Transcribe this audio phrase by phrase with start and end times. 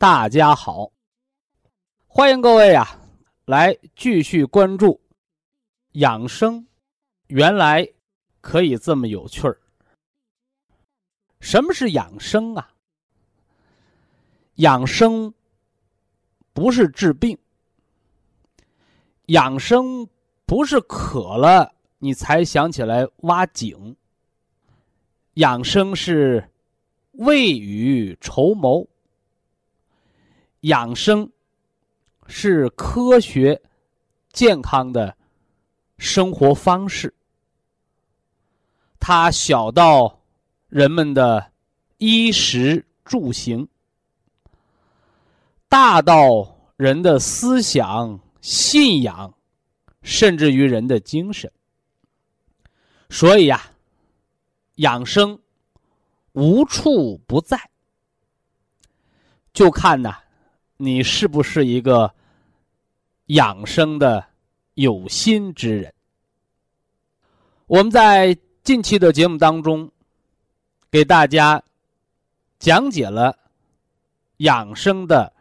[0.00, 0.92] 大家好，
[2.06, 2.86] 欢迎各位啊，
[3.46, 5.00] 来继续关注
[5.94, 6.64] 养生。
[7.26, 7.84] 原来
[8.40, 9.60] 可以这么有趣儿。
[11.40, 12.70] 什么是养生啊？
[14.54, 15.34] 养生
[16.52, 17.36] 不是治病，
[19.26, 20.08] 养生
[20.46, 23.96] 不是渴了你才想起来挖井，
[25.34, 26.48] 养生是
[27.14, 28.86] 未雨绸缪。
[30.60, 31.30] 养生
[32.26, 33.60] 是科学、
[34.32, 35.16] 健康的
[35.98, 37.14] 生活方式。
[38.98, 40.20] 它小到
[40.68, 41.52] 人们的
[41.98, 43.68] 衣食住行，
[45.68, 49.32] 大到人的思想、信仰，
[50.02, 51.50] 甚至于人的精神。
[53.08, 53.70] 所以呀，
[54.74, 55.38] 养生
[56.32, 57.70] 无处不在，
[59.52, 60.18] 就看呐。
[60.80, 62.14] 你是不是一个
[63.26, 64.24] 养生的
[64.74, 65.92] 有心之人？
[67.66, 69.90] 我们在近期的节目当中，
[70.88, 71.60] 给大家
[72.60, 73.36] 讲解了
[74.36, 75.32] 养生的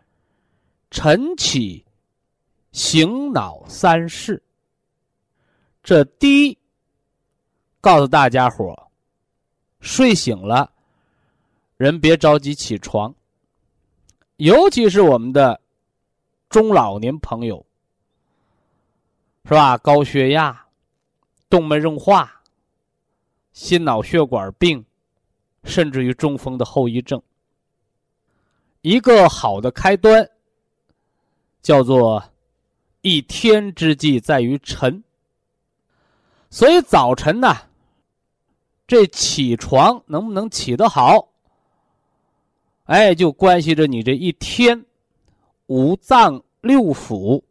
[0.90, 1.86] 晨起、
[2.72, 4.42] 醒脑三式。
[5.84, 6.58] 这第一，
[7.80, 8.76] 告诉大家伙
[9.82, 10.72] 睡醒了，
[11.78, 13.14] 人别着急起床。
[14.38, 15.60] 尤其是我们的
[16.48, 17.66] 中老年朋友，
[19.46, 19.78] 是吧？
[19.80, 20.66] 高血压、
[21.50, 22.42] 动脉硬化、
[23.52, 24.86] 心脑血管病，
[25.64, 27.22] 甚至于中风的后遗症。
[28.82, 30.30] 一个好的开端，
[31.64, 32.24] 叫做
[33.02, 35.04] 一天之计在于晨。
[36.52, 37.58] 所以早晨呢，
[38.86, 41.28] 这起床能不能起得好？
[42.88, 44.86] 哎，就关系着你这一天，
[45.68, 47.42] 五脏六腑、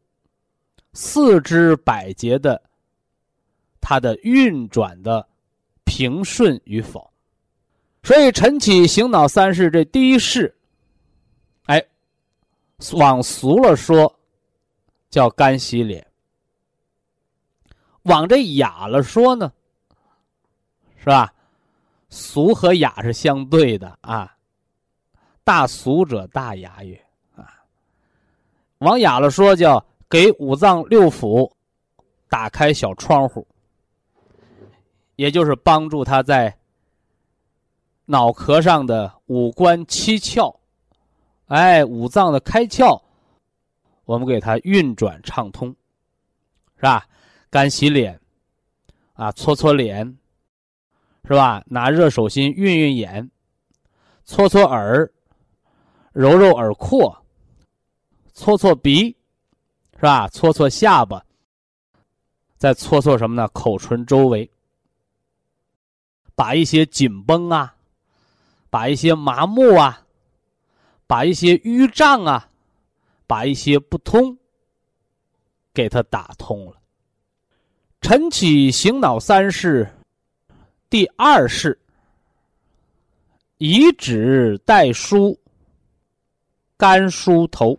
[0.94, 2.62] 四肢百节的
[3.80, 5.28] 它的运转的
[5.84, 7.10] 平顺与否。
[8.02, 10.56] 所以晨起醒脑三式这第一式，
[11.66, 11.84] 哎，
[12.92, 14.18] 往俗了说
[15.10, 16.02] 叫干洗脸；
[18.04, 19.52] 往这雅了说呢，
[20.96, 21.34] 是吧？
[22.08, 24.35] 俗和雅是相对的啊。
[25.46, 27.00] 大俗者大雅也
[27.36, 27.62] 啊，
[28.78, 31.48] 往雅了说叫给五脏六腑
[32.28, 33.46] 打开小窗户，
[35.14, 36.52] 也就是帮助他在
[38.06, 40.52] 脑壳上的五官七窍，
[41.46, 43.00] 哎，五脏的开窍，
[44.04, 45.68] 我们给它运转畅通，
[46.74, 47.06] 是吧？
[47.50, 48.18] 干洗脸，
[49.12, 50.18] 啊，搓搓脸，
[51.22, 51.62] 是吧？
[51.66, 53.30] 拿热手心熨熨眼，
[54.24, 55.08] 搓搓耳。
[56.16, 57.14] 揉揉耳廓，
[58.32, 59.14] 搓搓鼻，
[59.96, 60.26] 是吧？
[60.28, 61.22] 搓搓下巴，
[62.56, 63.46] 再搓搓什么呢？
[63.48, 64.50] 口唇周围，
[66.34, 67.76] 把一些紧绷啊，
[68.70, 70.06] 把一些麻木啊，
[71.06, 72.48] 把一些淤胀啊，
[73.26, 74.38] 把一些不通，
[75.74, 76.78] 给它打通了。
[78.00, 79.86] 晨起醒脑三式，
[80.88, 81.78] 第二式，
[83.58, 85.38] 以指代梳。
[86.76, 87.78] 干梳头，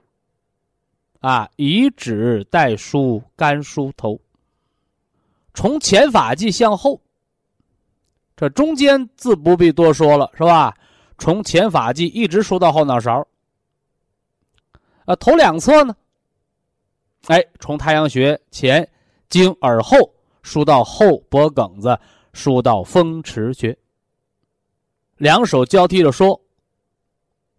[1.20, 4.20] 啊，以指代梳，干梳头。
[5.54, 7.00] 从前发际向后，
[8.36, 10.76] 这中间自不必多说了，是吧？
[11.20, 13.28] 从前发际一直梳到后脑勺。
[15.06, 15.96] 啊，头两侧呢？
[17.28, 18.88] 哎，从太阳穴前
[19.30, 19.98] 经耳后
[20.42, 22.00] 梳到后脖梗子，
[22.34, 23.78] 梳到风池穴。
[25.18, 26.40] 两手交替着说，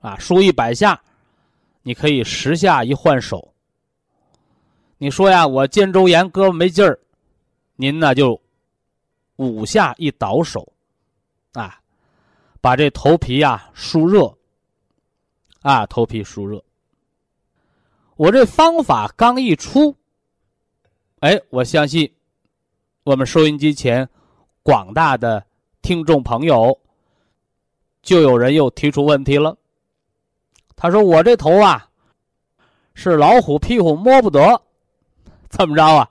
[0.00, 1.00] 啊，梳一百下。
[1.82, 3.54] 你可以十下一换手。
[4.98, 6.98] 你说呀，我肩周炎，胳膊没劲儿，
[7.76, 8.40] 您呢就
[9.36, 10.72] 五下一倒手，
[11.52, 11.80] 啊，
[12.60, 14.36] 把这头皮呀疏热，
[15.62, 16.62] 啊，头皮疏热。
[18.16, 19.94] 我这方法刚一出，
[21.20, 22.12] 哎，我相信
[23.04, 24.08] 我们收音机前
[24.64, 25.46] 广大的
[25.80, 26.76] 听众朋友，
[28.02, 29.56] 就有人又提出问题了。
[30.80, 31.88] 他说：“我这头啊，
[32.94, 34.62] 是老虎屁股摸不得，
[35.48, 36.08] 怎么着啊？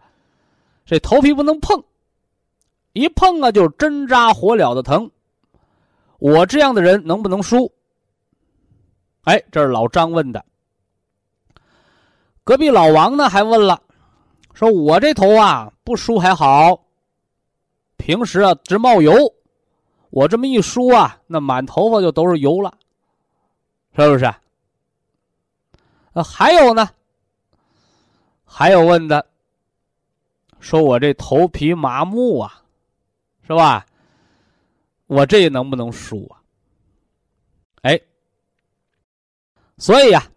[0.86, 1.82] 这头皮不能碰，
[2.92, 5.10] 一碰啊就针扎火燎的疼。
[6.20, 7.72] 我这样的人能不能输？”
[9.24, 10.44] 哎，这是老张问的。
[12.44, 13.82] 隔壁老王呢还问了，
[14.54, 16.78] 说我这头啊不梳还好，
[17.96, 19.14] 平时啊直冒油，
[20.10, 22.74] 我这么一梳啊，那满头发就都是油了，
[23.96, 24.30] 是不是？
[26.18, 26.90] 啊，还有呢，
[28.44, 29.24] 还有问的，
[30.60, 32.64] 说我这头皮麻木啊，
[33.46, 33.86] 是吧？
[35.06, 36.42] 我这能不能梳啊？
[37.84, 38.02] 哎，
[39.78, 40.28] 所以呀。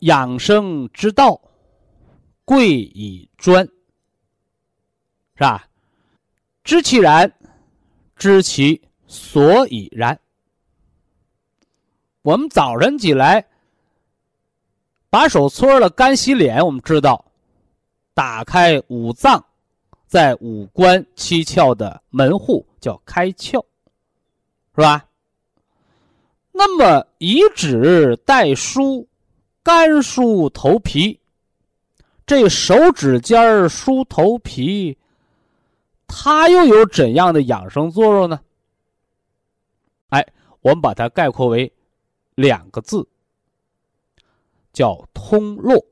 [0.00, 1.40] 养生之道，
[2.44, 3.64] 贵以专，
[5.34, 5.66] 是吧？
[6.62, 7.32] 知其然，
[8.14, 10.20] 知其所以然。
[12.20, 13.46] 我们早晨起来，
[15.14, 16.66] 把手搓了，干洗脸。
[16.66, 17.24] 我们知道，
[18.14, 19.44] 打开五脏
[20.08, 23.64] 在五官七窍的门户叫开窍，
[24.74, 25.06] 是吧？
[26.50, 29.06] 那么以指代梳。
[29.62, 31.20] 干梳头皮，
[32.26, 34.98] 这手指尖儿梳头皮，
[36.06, 38.40] 它又有怎样的养生作用呢？
[40.08, 40.26] 哎，
[40.60, 41.72] 我们把它概括为
[42.34, 43.08] 两个字，
[44.74, 45.82] 叫通络。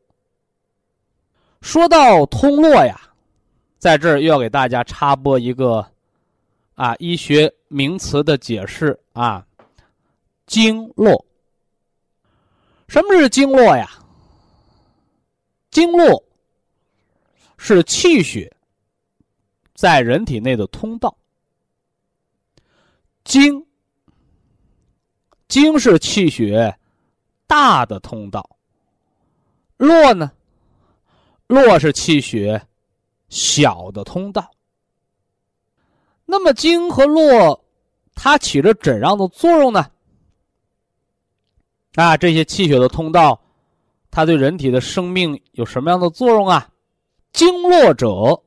[1.62, 3.00] 说到通络呀，
[3.78, 5.86] 在这儿又要给大家插播一个
[6.74, 9.46] 啊医学名词的解释啊，
[10.46, 11.24] 经络。
[12.88, 13.88] 什么是经络呀？
[15.70, 16.22] 经络
[17.56, 18.54] 是气血
[19.74, 21.16] 在人体内的通道。
[23.24, 23.64] 经
[25.46, 26.76] 经是气血
[27.46, 28.44] 大的通道，
[29.82, 30.30] 络呢？
[31.48, 32.62] 络是气血
[33.28, 34.48] 小的通道。
[36.24, 37.64] 那么经和络，
[38.14, 39.84] 它起着怎样的作用呢？
[41.96, 43.38] 啊，这些气血的通道，
[44.08, 46.70] 它对人体的生命有什么样的作用啊？
[47.32, 48.40] 经络者，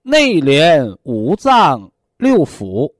[0.00, 2.90] 内连五脏六腑，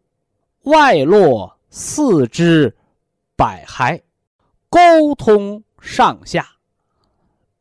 [0.64, 2.76] 外络四肢
[3.36, 4.00] 百骸，
[4.68, 6.46] 沟通上下，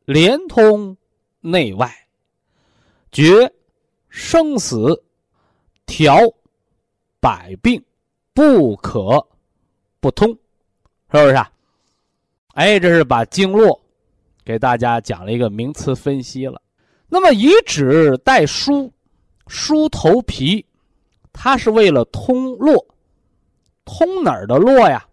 [0.09, 0.97] 连通
[1.39, 1.87] 内外，
[3.11, 3.53] 决
[4.07, 5.03] 生死，
[5.85, 6.17] 调
[7.19, 7.79] 百病，
[8.33, 9.23] 不可
[9.99, 10.37] 不通，是
[11.11, 11.51] 不是啊？
[12.55, 13.79] 哎，这是把经络
[14.43, 16.59] 给大家讲了一个名词分析了。
[17.07, 18.91] 那么以指代梳，
[19.45, 20.65] 梳头皮，
[21.31, 22.83] 它是为了通络，
[23.85, 25.07] 通哪儿的络呀？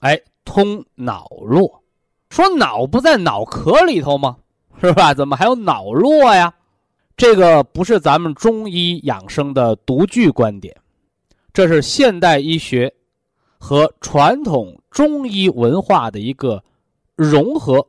[0.00, 1.83] 哎，通脑络。
[2.34, 4.36] 说脑不在脑壳里头吗？
[4.82, 5.14] 是吧？
[5.14, 6.52] 怎么还有脑络呀？
[7.16, 10.74] 这个不是咱们中医养生的独具观点，
[11.52, 12.92] 这是现代医学
[13.56, 16.60] 和传统中医文化的一个。
[17.14, 17.86] 融合，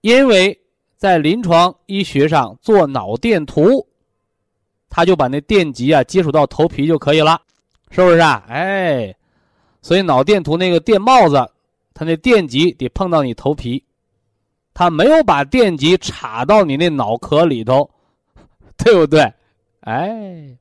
[0.00, 0.58] 因为
[0.96, 3.86] 在临床医学上做脑电图，
[4.90, 7.40] 他就把那电极啊接触到头皮就可以了，
[7.90, 8.42] 是不是啊？
[8.48, 9.14] 哎，
[9.80, 11.48] 所以脑电图那个电帽子，
[11.98, 13.82] 它那电极得碰到你头皮，
[14.74, 17.90] 它没有把电极插到你那脑壳里头，
[18.76, 19.32] 对不对？
[19.80, 20.54] 哎，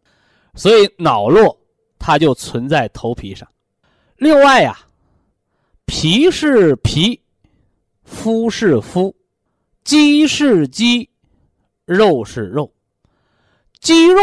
[0.53, 1.59] 所以脑络
[1.99, 3.45] 它就存在头皮上。
[4.15, 4.79] 另外呀，
[5.85, 7.21] 皮是皮。
[8.07, 9.13] 肤是肤，
[9.83, 11.09] 肌是肌，
[11.85, 12.71] 肉是肉。
[13.79, 14.19] 肌肉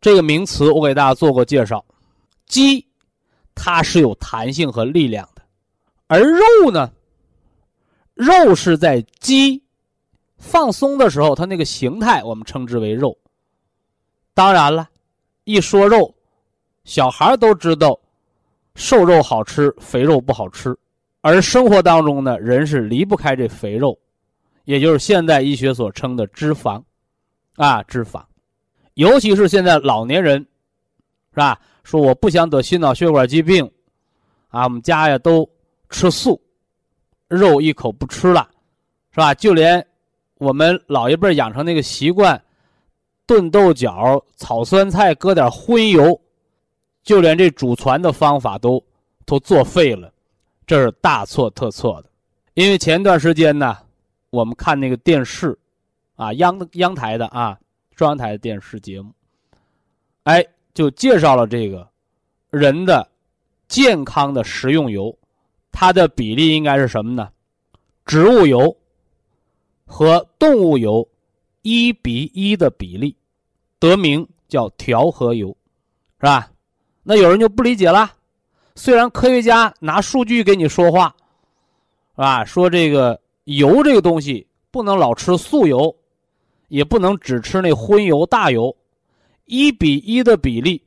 [0.00, 1.84] 这个名词，我给大家做过介绍。
[2.46, 2.86] 肌
[3.56, 5.39] 它是有弹性和力量的，
[6.12, 6.90] 而肉呢，
[8.14, 9.62] 肉是在肌
[10.38, 13.16] 放松的时候，它那个形态我们称之为肉。
[14.34, 14.90] 当然了，
[15.44, 16.12] 一说肉，
[16.82, 17.96] 小孩都知道，
[18.74, 20.76] 瘦肉好吃，肥肉不好吃。
[21.20, 23.96] 而生活当中呢，人是离不开这肥肉，
[24.64, 26.82] 也就是现代医学所称的脂肪，
[27.54, 28.20] 啊，脂肪，
[28.94, 31.60] 尤其是现在老年人，是吧？
[31.84, 33.70] 说我不想得心脑血管疾病，
[34.48, 35.48] 啊，我们家呀都
[35.90, 36.40] 吃素，
[37.28, 38.48] 肉一口不吃了，
[39.10, 39.34] 是吧？
[39.34, 39.84] 就连
[40.38, 42.40] 我们老一辈养成那个习惯，
[43.26, 46.18] 炖豆角、炒酸菜，搁点荤油，
[47.02, 48.82] 就连这祖传的方法都
[49.26, 50.12] 都作废了，
[50.66, 52.10] 这是大错特错的。
[52.54, 53.76] 因为前段时间呢，
[54.30, 55.58] 我们看那个电视，
[56.16, 57.58] 啊，央央台的啊，
[57.94, 59.12] 中央台的电视节目，
[60.22, 61.88] 哎，就介绍了这个
[62.50, 63.06] 人的
[63.66, 65.16] 健康的食用油。
[65.72, 67.30] 它的比例应该是什么呢？
[68.04, 68.76] 植物油
[69.86, 71.06] 和动物油
[71.62, 73.16] 一比一的比例，
[73.78, 75.48] 得名叫调和油，
[76.18, 76.50] 是吧？
[77.02, 78.12] 那有人就不理解了。
[78.74, 81.14] 虽然科学家拿数据给你说话，
[82.14, 82.44] 是吧？
[82.44, 85.94] 说这个油这个东西不能老吃素油，
[86.68, 88.74] 也不能只吃那荤油大油，
[89.46, 90.82] 一比一的比例，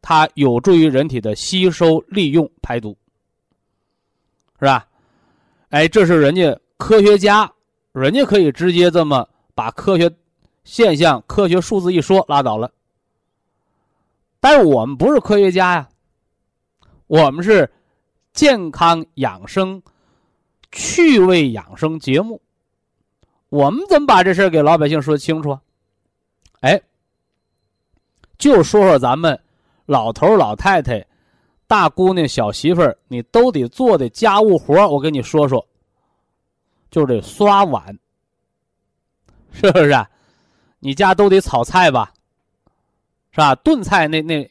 [0.00, 2.96] 它有助于人体的吸收、利用、排毒。
[4.58, 4.86] 是吧？
[5.70, 7.52] 哎，这是人家科学家，
[7.92, 10.10] 人家可以直接这么把科学
[10.64, 12.70] 现象、科学数字一说拉倒了。
[14.40, 15.88] 但是我们不是科学家呀，
[17.06, 17.70] 我们是
[18.32, 19.82] 健康养生、
[20.70, 22.40] 趣味养生节目，
[23.48, 25.60] 我们怎么把这事给老百姓说清楚啊？
[26.60, 26.80] 哎，
[28.38, 29.38] 就说说咱们
[29.84, 31.04] 老头老太太。
[31.66, 35.66] 大姑娘、小媳妇儿，你都得做的家务活我跟你说说，
[36.90, 37.98] 就是这刷碗，
[39.52, 40.06] 是不是？
[40.78, 42.12] 你家都得炒菜吧，
[43.32, 43.54] 是吧？
[43.56, 44.48] 炖菜那那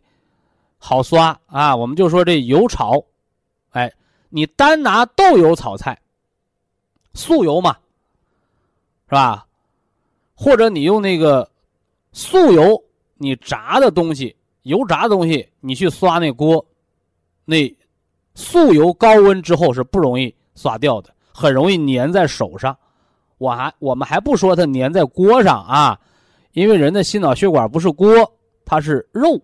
[0.78, 1.74] 好刷啊。
[1.74, 3.02] 我们就说这油炒，
[3.70, 3.94] 哎，
[4.30, 5.98] 你单拿豆油炒菜，
[7.14, 7.78] 素油嘛，
[9.08, 9.48] 是吧？
[10.36, 11.50] 或者你用那个
[12.12, 16.66] 素油，你炸的东西，油炸的东西，你去刷那锅。
[17.46, 17.74] 那
[18.34, 22.76] 素油高温之后是不容易刷掉的，很容易粘在手上。
[23.38, 26.00] 我还我们还不说它粘在锅上啊，
[26.54, 28.10] 因为人的心脑血管不是锅，
[28.66, 29.36] 它是肉，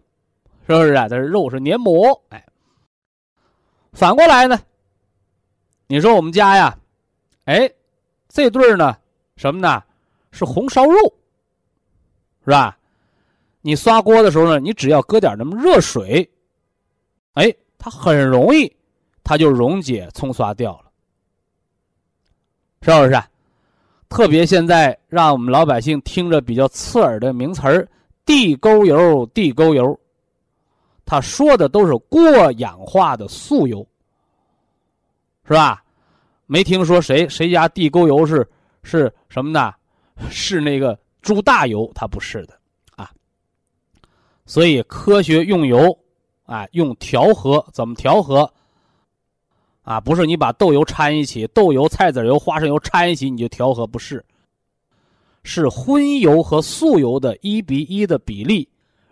[0.67, 1.07] 是不是啊？
[1.07, 2.21] 它是肉，是黏膜。
[2.29, 2.43] 哎，
[3.93, 4.59] 反过来呢？
[5.87, 6.77] 你说我们家呀，
[7.45, 7.71] 哎，
[8.29, 8.97] 这对呢，
[9.35, 9.83] 什么呢？
[10.31, 10.97] 是红烧肉，
[12.45, 12.77] 是吧？
[13.61, 16.29] 你刷锅的时候呢，你只要搁点那么热水，
[17.33, 17.53] 哎。
[17.83, 18.71] 它很容易，
[19.23, 20.91] 它就溶解冲刷掉了，
[22.83, 23.19] 是不是？
[24.07, 27.89] 特别现在让我们老百姓听着比较刺耳的名词儿
[28.23, 29.99] “地沟油”，地沟油，
[31.03, 33.83] 他说的都是过氧化的素油，
[35.47, 35.83] 是吧？
[36.45, 38.47] 没听说谁谁家地沟油是
[38.83, 39.73] 是什么呢？
[40.29, 42.53] 是那个猪大油，它不是的
[42.95, 43.09] 啊。
[44.45, 45.97] 所以科学用油。
[46.51, 48.51] 啊，用调和怎么调和？
[49.83, 54.25] 啊，不是你把豆油掺一起，豆油、菜籽油、花生油掺一起你就调和，不是。
[55.43, 58.67] 是荤油和素油的一比一的比例，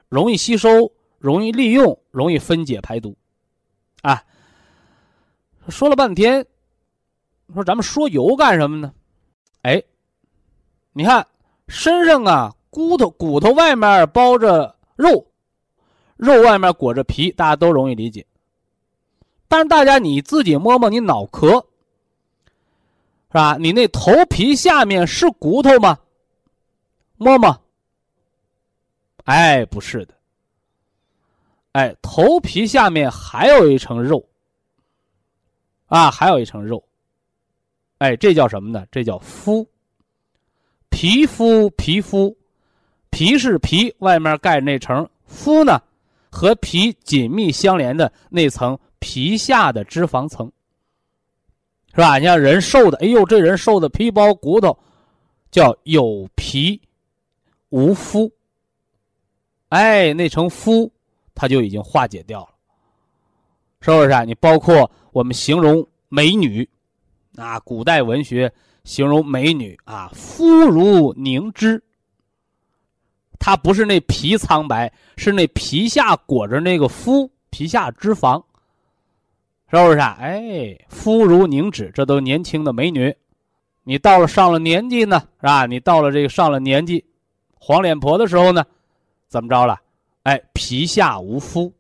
[0.10, 3.16] 容易吸收，容易利用，容易分解排毒。
[4.02, 4.22] 啊，
[5.70, 6.46] 说了半天，
[7.54, 8.94] 说咱们说油干什么呢？
[9.62, 9.82] 哎，
[10.92, 11.26] 你看
[11.70, 15.26] 身上啊，骨头骨头外面包着肉。
[16.20, 18.26] 肉外面裹着皮，大家都容易理解。
[19.48, 21.54] 但是大家你自己摸摸你脑壳，
[23.30, 23.56] 是吧？
[23.58, 25.98] 你那头皮下面是骨头吗？
[27.16, 27.58] 摸摸。
[29.24, 30.14] 哎，不是的。
[31.72, 34.22] 哎，头皮下面还有一层肉。
[35.88, 36.84] 啊，还有一层肉。
[38.00, 38.86] 哎，这叫什么呢？
[38.92, 39.66] 这叫肤。
[40.90, 42.36] 皮肤，皮肤，
[43.10, 45.82] 皮是皮，外面盖那层肤呢？
[46.30, 50.52] 和皮紧密相连的那层皮下的脂肪层，
[51.94, 52.18] 是吧？
[52.18, 54.78] 你像人瘦的，哎呦，这人瘦的皮包骨头，
[55.52, 56.80] 叫有皮
[57.70, 58.32] 无肤。
[59.70, 60.92] 哎，那层肤，
[61.34, 62.50] 它就已经化解掉了，
[63.82, 64.24] 是不是啊？
[64.24, 66.68] 你包括我们形容美女，
[67.36, 68.52] 啊，古代文学
[68.84, 71.84] 形容美女啊，肤如凝脂。
[73.40, 78.44] 它不是那皮苍白，是那皮下裹着那个肤，皮下脂肪，
[79.72, 80.18] 是不是啊？
[80.20, 83.16] 哎，肤如凝脂，这都年轻的美女。
[83.84, 85.66] 你到了上了年纪呢，是吧？
[85.66, 87.04] 你到了这个上了年纪，
[87.58, 88.64] 黄脸婆的时候呢，
[89.28, 89.80] 怎么着了？
[90.24, 91.74] 哎，皮下无肤，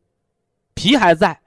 [0.74, 1.38] 皮还在，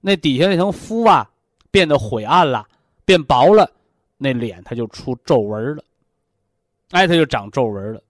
[0.00, 1.30] 那底下那层肤啊，
[1.70, 2.66] 变得晦暗了，
[3.04, 3.70] 变薄了，
[4.18, 5.82] 那脸它就出皱纹了，
[6.90, 8.02] 哎，它就长皱纹了。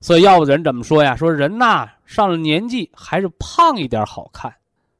[0.00, 1.14] 所以，要不人怎么说呀？
[1.14, 4.54] 说人呐，上了年纪还是胖一点好看，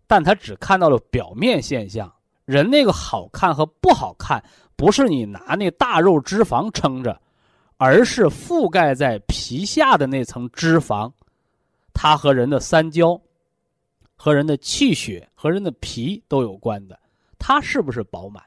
[0.07, 2.13] 但他只看到了表面现象。
[2.45, 4.43] 人那个好看和不好看，
[4.77, 7.19] 不是你拿那大肉脂肪撑着，
[7.77, 11.11] 而是覆盖在皮下的那层脂肪，
[11.95, 13.19] 它和人的三焦、
[14.17, 16.99] 和人的气血、和人的脾都有关的。
[17.39, 18.43] 它是不是饱满？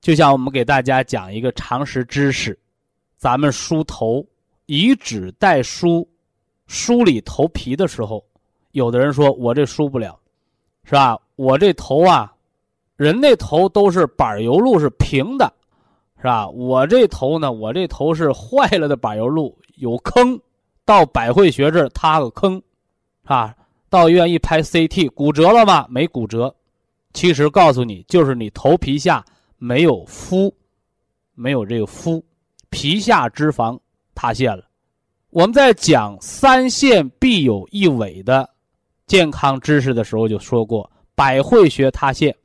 [0.00, 2.58] 就像我们给大家讲一个常识知识，
[3.18, 4.24] 咱们梳头，
[4.72, 6.08] 以指代梳，
[6.68, 8.24] 梳理头皮的时候，
[8.70, 10.16] 有的人说我这梳不了，
[10.84, 11.18] 是吧？
[11.34, 12.32] 我这头啊，
[12.94, 15.52] 人那头都是柏油路，是平的，
[16.18, 16.48] 是吧？
[16.50, 20.40] 我这头呢，我这头是坏了的柏油路，有坑。
[20.84, 22.62] 到百会穴这儿塌个坑，
[23.24, 23.52] 啊，
[23.88, 25.84] 到医院一拍 CT，骨折了吗？
[25.88, 26.54] 没骨折，
[27.12, 29.24] 其实告诉你，就是你头皮下。
[29.58, 30.54] 没有肤，
[31.34, 32.24] 没有这个肤，
[32.70, 33.78] 皮下脂肪
[34.20, 34.64] 塌陷了。
[35.30, 38.46] 我们在讲三线必有一尾的
[39.06, 42.36] 健康知识的时候就说过：百会穴塌陷、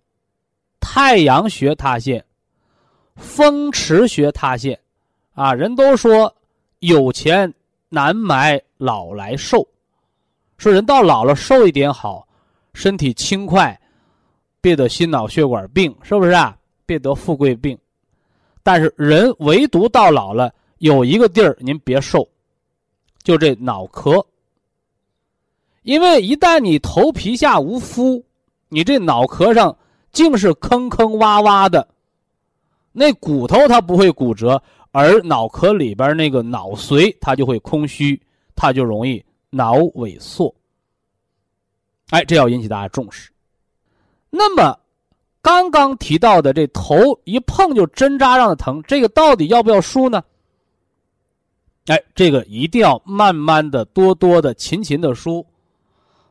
[0.79, 2.23] 太阳穴塌陷、
[3.17, 4.79] 风池穴塌陷。
[5.33, 6.33] 啊，人都说
[6.79, 7.53] 有钱
[7.89, 9.67] 难买老来瘦，
[10.57, 12.25] 说人到老了瘦一点好，
[12.73, 13.77] 身体轻快，
[14.61, 16.57] 别得心脑血管病，是不是啊？
[16.85, 17.77] 别得富贵病，
[18.63, 22.27] 但是人唯独到老了有一个地儿您别受，
[23.23, 24.25] 就这脑壳。
[25.83, 28.23] 因为一旦你头皮下无肤，
[28.69, 29.77] 你这脑壳上
[30.11, 31.87] 竟是坑坑洼洼的，
[32.91, 38.21] 那骨头它不会骨折，而脑壳里边那个脑髓它就会空虚，
[38.55, 40.53] 它就容易脑萎缩。
[42.09, 43.31] 哎，这要引起大家重视。
[44.29, 44.77] 那么。
[45.41, 50.23] 刚刚提到的这头一碰就针扎上的疼，这个到底要不要梳呢？
[51.85, 55.45] 哎，这个一定要慢慢的、多多的、勤勤的梳，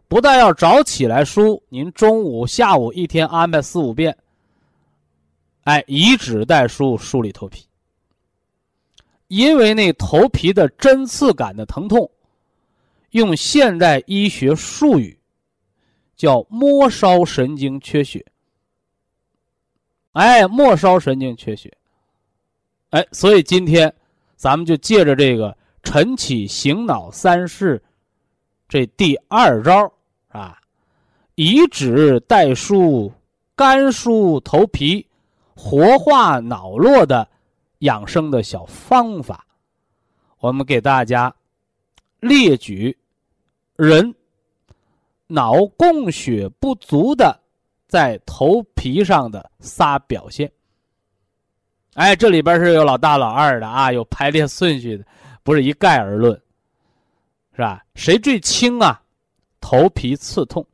[0.09, 4.17] 不但要早起来梳，您中午、下午一天安排四五遍。
[5.63, 7.65] 哎，以指代梳，梳理头皮。
[9.29, 12.11] 因为那头皮的针刺感的疼痛，
[13.11, 15.19] 用现代医学术语
[16.17, 18.25] 叫末梢神经缺血。
[20.13, 21.73] 哎，末梢神经缺血，
[22.91, 23.93] 哎，所以今天
[24.37, 27.83] 咱们就借着这个晨起醒脑三式，
[28.69, 29.93] 这第二招
[30.29, 30.59] 啊，
[31.35, 33.13] 以指代梳，
[33.55, 35.07] 干梳头皮，
[35.55, 37.29] 活化脑络的
[37.79, 39.47] 养生的小方法，
[40.39, 41.35] 我们给大家
[42.21, 42.97] 列举
[43.77, 44.15] 人
[45.27, 47.41] 脑供血不足的。
[47.87, 50.51] 在头皮上的仨表现，
[51.95, 55.05] 哎，这里边是有老大老二的啊，有排列顺序的，
[55.43, 56.35] 不是一概而论，
[57.53, 57.85] 是吧？
[57.95, 59.01] 谁最轻啊？
[59.61, 60.67] 头皮刺痛，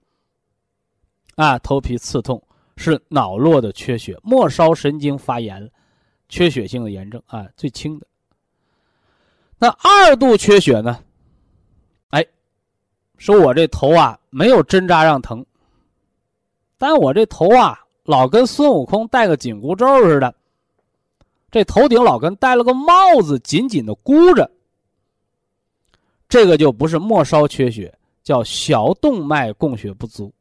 [1.37, 2.43] 啊，头皮刺痛
[2.77, 5.71] 是脑络的缺血，末梢神经发炎，
[6.29, 8.07] 缺血性的炎症啊，最轻的。
[9.59, 10.99] 那二度缺血呢？
[12.09, 12.27] 哎，
[13.19, 15.45] 说我这头啊没有针扎让疼。
[16.79, 20.35] 但我这头啊，老跟孙悟空戴个紧箍咒似的，
[21.51, 24.51] 这头顶老跟戴了个帽子，紧紧的箍着。
[26.29, 30.33] 这个就不是末梢缺血，叫小动脉供血不足。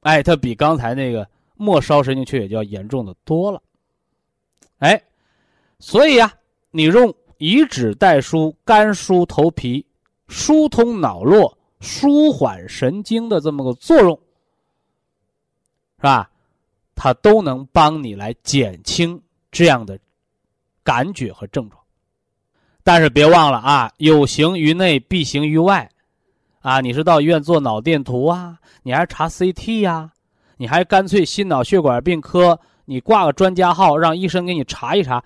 [0.00, 3.62] 哎，它比刚才那个末梢神经缺血就要严重的多了。
[4.78, 5.02] 哎，
[5.78, 6.32] 所以呀，
[6.70, 9.84] 你用以指代梳，干梳头皮，
[10.28, 14.18] 疏通脑络，舒缓神经的这么个作用。
[15.96, 16.30] 是吧？
[16.94, 19.18] 它都能帮你来减轻
[19.50, 19.98] 这样的
[20.82, 21.80] 感觉和症状，
[22.82, 25.90] 但是别忘了啊，有形于内，必形于外，
[26.60, 30.12] 啊，你是到医院做脑电图啊，你还是查 CT 呀？
[30.56, 35.22] 你还干脆心脑血管病科，你挂个专家号，让医生给你查一查。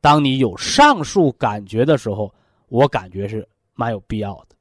[0.00, 2.34] 当你有上述感觉的时候，
[2.68, 4.56] 我感觉是蛮有必要的。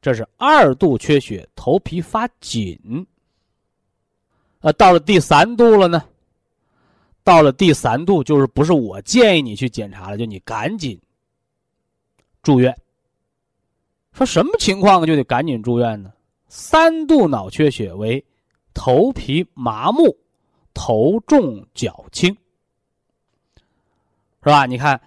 [0.00, 3.06] 这是二度缺血，头皮发紧。
[4.60, 6.02] 呃，到了第三度了呢。
[7.26, 10.96] 到了第三度，就是不是我建议你去检查了，就你赶紧
[12.40, 12.72] 住院。
[14.12, 16.12] 说什么情况就得赶紧住院呢？
[16.46, 18.24] 三度脑缺血为
[18.72, 20.16] 头皮麻木、
[20.72, 22.32] 头重脚轻，
[24.44, 24.64] 是吧？
[24.64, 25.00] 你看，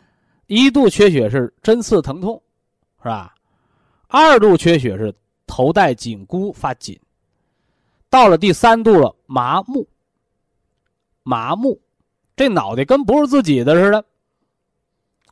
[0.48, 2.44] 一度缺血是针刺疼痛，
[2.98, 3.34] 是吧？
[4.10, 5.16] 二度缺血是
[5.48, 7.00] 头戴紧箍发紧。
[8.10, 9.88] 到了第三度了，麻木。
[11.24, 11.80] 麻木，
[12.40, 14.06] 这脑袋跟不是自己的似的，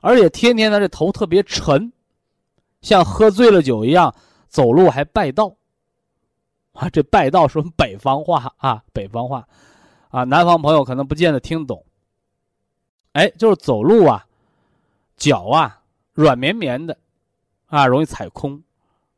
[0.01, 1.93] 而且天天他这头特别沉，
[2.81, 4.13] 像喝醉了酒一样，
[4.49, 5.55] 走路还拜道。
[6.73, 9.47] 啊，这拜道是北方话啊，北方话，
[10.09, 11.85] 啊，南方朋友可能不见得听懂，
[13.13, 14.27] 哎，就是走路啊，
[15.15, 16.97] 脚啊软绵绵的，
[17.67, 18.61] 啊，容易踩空，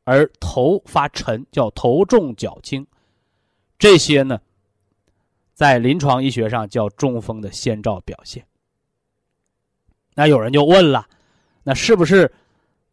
[0.03, 2.85] 而头发沉，叫头重脚轻，
[3.79, 4.39] 这些呢，
[5.59, 8.41] 在临床医学上叫中风的先兆表现。
[10.15, 11.05] 那有人就问了，
[11.63, 12.33] 那是不是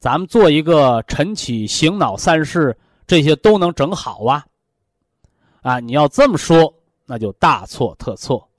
[0.00, 2.76] 咱们做一个晨起醒脑三式，
[3.06, 4.44] 这些都能整好啊？
[5.62, 6.74] 啊，你要这么说，
[7.04, 8.50] 那就大错特错。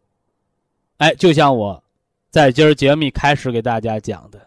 [0.99, 1.83] 哎，就像我
[2.29, 4.39] 在今儿节目一开始给大家讲的，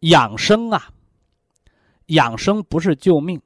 [0.00, 0.90] 养生啊，
[2.06, 3.40] 养生不是救命，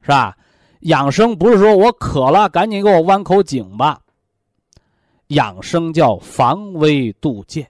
[0.00, 0.34] 是吧？
[0.80, 4.00] 养生不是说我渴了赶紧给我弯口井吧，
[5.28, 7.68] 养生叫防微杜渐。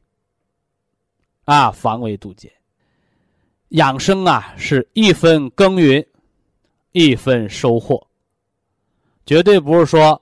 [1.45, 2.51] 啊，防微杜渐。
[3.71, 6.05] 养生啊，是一分耕耘，
[6.93, 8.07] 一分收获。
[9.27, 10.21] 绝对不是说，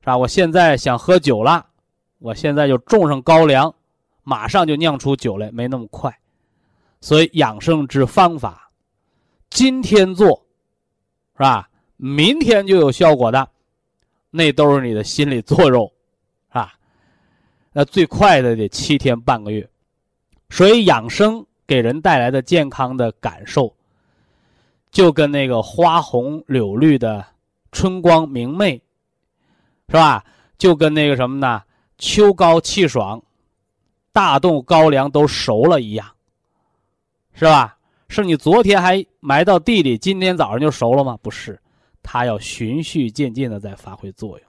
[0.00, 0.16] 是吧？
[0.16, 1.66] 我现在想喝酒了，
[2.18, 3.74] 我现在就种上高粱，
[4.22, 6.14] 马上就酿出酒来，没那么快。
[7.00, 8.70] 所以养生之方法，
[9.50, 10.44] 今天做，
[11.34, 11.68] 是吧？
[11.96, 13.48] 明天就有效果的，
[14.30, 15.86] 那都是你的心理作用，
[16.48, 16.74] 是吧？
[17.72, 19.68] 那最快的得七天半个月。
[20.50, 23.74] 所以养生给人带来的健康的感受，
[24.90, 27.24] 就跟那个花红柳绿的
[27.70, 28.82] 春光明媚，
[29.88, 30.24] 是吧？
[30.58, 31.62] 就跟那个什么呢？
[31.96, 33.22] 秋高气爽，
[34.12, 36.06] 大豆高粱都熟了一样，
[37.32, 37.78] 是吧？
[38.08, 41.16] 是你昨天还埋到地里，今天早上就熟了吗？
[41.22, 41.58] 不是，
[42.02, 44.48] 它要循序渐进的在发挥作用。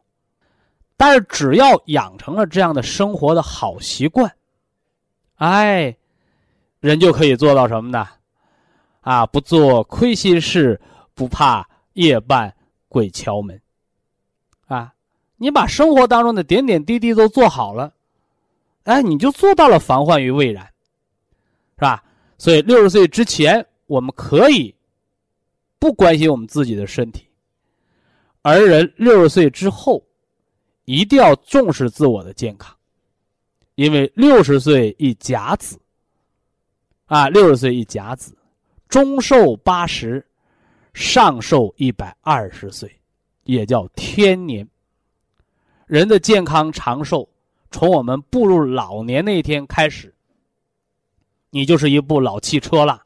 [0.96, 4.34] 但是只要养成了这样的生活的好习惯。
[5.36, 5.96] 哎，
[6.80, 8.08] 人就可以做到什么呢？
[9.02, 10.80] 啊，不做亏心事，
[11.14, 12.56] 不怕夜半
[12.88, 13.60] 鬼敲门。
[14.68, 14.94] 啊，
[15.36, 17.94] 你把生活当中的点点滴滴都做好了，
[18.84, 20.66] 哎，你就做到了防患于未然，
[21.76, 22.04] 是吧？
[22.38, 24.74] 所以六十岁之前，我们可以
[25.80, 27.24] 不关心我们自己的身体；
[28.44, 30.06] 而人六十岁之后，
[30.86, 32.76] 一定要重视自我的健康。
[33.76, 35.80] 因为六十岁一甲子，
[37.06, 38.38] 啊，六十岁一甲子，
[38.88, 40.24] 中寿八十，
[40.94, 43.00] 上寿一百二十岁，
[43.46, 44.68] 也叫天年。
[45.88, 47.28] 人的健康长寿，
[47.72, 50.14] 从我们步入老年那一天开始，
[51.50, 53.02] 你就是一部老汽车了。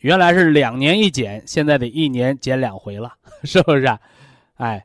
[0.00, 3.98] 原来是两年一检，现在得一年检两回了，是不是？
[4.56, 4.84] 哎，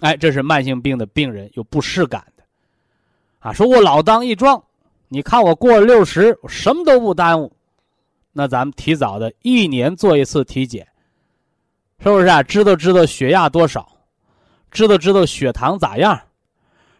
[0.00, 2.42] 哎，这是慢性病的病人有不适感的。
[3.38, 4.62] 啊，说我老当益壮，
[5.08, 7.52] 你看我过了六十，我什么都不耽误。
[8.32, 10.86] 那咱们提早的一年做一次体检，
[11.98, 12.42] 是不是啊？
[12.42, 13.86] 知道知道血压多少，
[14.70, 16.18] 知道知道血糖咋样，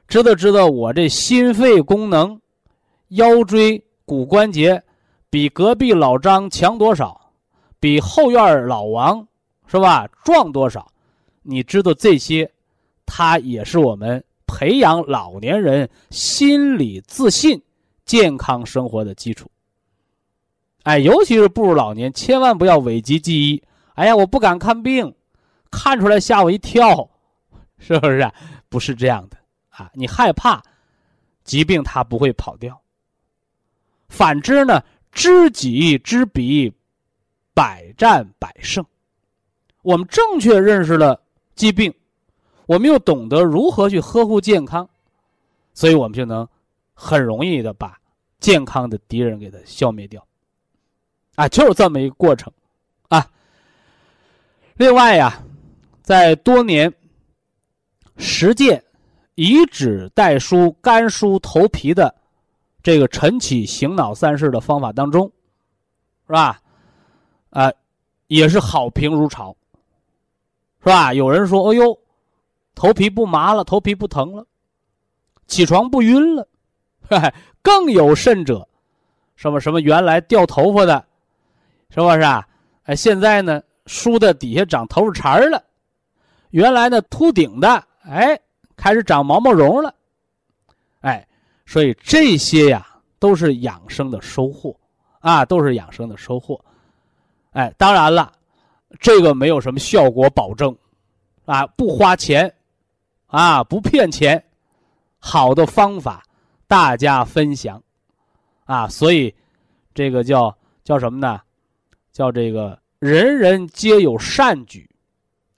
[0.08, 2.38] 知道知道我这心肺功能、
[3.08, 4.82] 腰椎骨关节
[5.30, 7.32] 比隔壁老张强多少，
[7.80, 9.26] 比后院老王
[9.66, 10.91] 是吧壮多少？
[11.42, 12.50] 你知道这些，
[13.06, 14.22] 它也是我们。
[14.44, 17.62] 培养老年人心理自信、
[18.04, 19.50] 健康生活的基础。
[20.82, 23.62] 哎，尤其是步入老年，千万不要讳疾忌医。
[23.94, 25.14] 哎呀，我不敢看病，
[25.70, 27.08] 看出来吓我一跳，
[27.78, 28.30] 是不是？
[28.68, 29.38] 不是这样的
[29.70, 29.90] 啊！
[29.94, 30.62] 你害怕
[31.44, 32.78] 疾病，它不会跑掉。
[34.10, 36.70] 反之呢，知己知彼，
[37.54, 38.84] 百战百胜。
[39.80, 41.21] 我们正确认识了
[41.62, 41.94] 疾病。
[42.66, 44.88] 我们又懂得如何去呵护健康，
[45.72, 46.48] 所以我们就能
[46.92, 47.96] 很容易的把
[48.40, 50.26] 健康的敌人给它消灭掉。
[51.36, 52.52] 啊，就是这么一个过程，
[53.06, 53.30] 啊。
[54.74, 55.40] 另外呀，
[56.02, 56.92] 在多年
[58.16, 58.82] 实践
[59.36, 62.12] 以指代梳、干梳头皮的
[62.82, 65.30] 这个晨起醒脑三式的方法当中，
[66.26, 66.60] 是吧？
[67.50, 67.72] 啊，
[68.26, 69.56] 也是好评如潮，
[70.82, 71.14] 是吧？
[71.14, 71.96] 有人说：“哎呦。”
[72.74, 74.46] 头皮不麻了，头皮不疼了，
[75.46, 76.48] 起床不晕了，
[77.60, 78.66] 更有甚者，
[79.36, 81.04] 什么什么原来掉头发的，
[81.90, 82.48] 是不是啊？
[82.84, 85.62] 哎，现在呢梳的底下长头发茬了，
[86.48, 88.40] 原来呢秃顶的，哎，
[88.74, 89.94] 开始长毛毛绒了，
[91.02, 91.28] 哎，
[91.66, 92.86] 所以这些呀
[93.18, 94.74] 都是养生的收获
[95.20, 96.58] 啊，都是养生的收获。
[97.50, 98.32] 哎，当然了，
[99.00, 100.76] 这个没有什么效果保证，
[101.44, 102.52] 啊，不花钱。
[103.26, 104.44] 啊，不骗钱，
[105.18, 106.22] 好的方法，
[106.66, 107.82] 大家分享，
[108.66, 109.34] 啊，所以
[109.94, 111.40] 这个叫叫什么呢？
[112.12, 114.86] 叫这个人人皆有善举，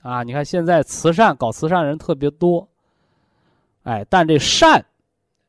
[0.02, 2.68] 啊，你看现在慈善搞慈善人特别多，
[3.82, 4.86] 哎，但这善，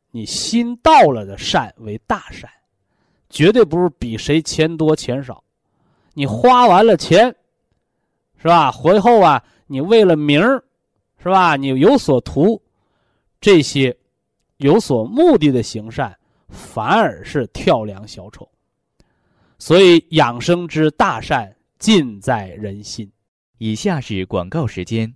[0.10, 2.50] 你心到了的善为大善，
[3.30, 5.44] 绝对不是比谁钱多钱少。
[6.16, 7.36] 你花完了钱，
[8.46, 8.72] 是吧？
[8.72, 10.64] 回后啊，你为了名儿，
[11.18, 11.56] 是吧？
[11.56, 12.62] 你有所图，
[13.42, 13.98] 这些
[14.58, 16.16] 有所目的的行善，
[16.50, 18.48] 反而是跳梁小丑。
[19.58, 23.12] 所以养生之大善，尽在人心。
[23.58, 25.12] 以下是广告时间。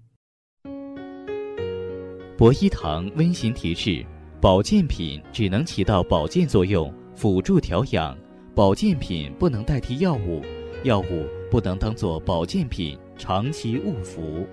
[2.36, 4.04] 博一堂温馨提示：
[4.42, 8.18] 保健品只能起到保健作用，辅助调养；
[8.56, 10.42] 保健品不能代替药物。
[10.84, 14.48] 药物不能当做保健品长期误服。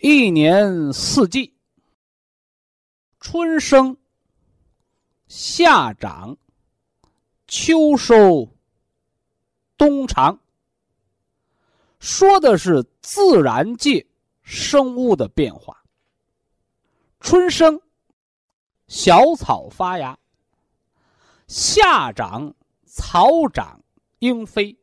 [0.00, 1.54] 一年四季，
[3.20, 3.94] 春生、
[5.26, 6.34] 夏长、
[7.46, 8.48] 秋收、
[9.76, 10.40] 冬藏，
[12.00, 14.04] 说的是自然界
[14.42, 15.84] 生物的变化。
[17.20, 17.78] 春生，
[18.86, 20.18] 小草发芽。
[21.48, 22.54] 夏长
[22.98, 23.80] 草长
[24.18, 24.76] 莺飞，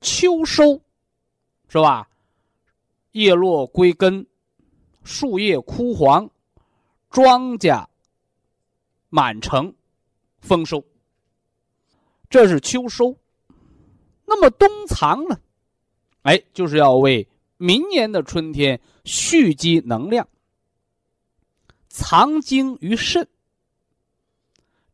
[0.00, 0.80] 秋收
[1.68, 2.08] 是吧？
[3.10, 4.24] 叶落归根，
[5.02, 6.30] 树叶枯黄，
[7.10, 7.84] 庄稼
[9.08, 9.74] 满城，
[10.40, 10.82] 丰收。
[12.30, 13.18] 这是秋收。
[14.24, 15.36] 那么冬藏呢？
[16.22, 20.26] 哎，就是要为明年的春天蓄积能量，
[21.88, 23.28] 藏精于肾。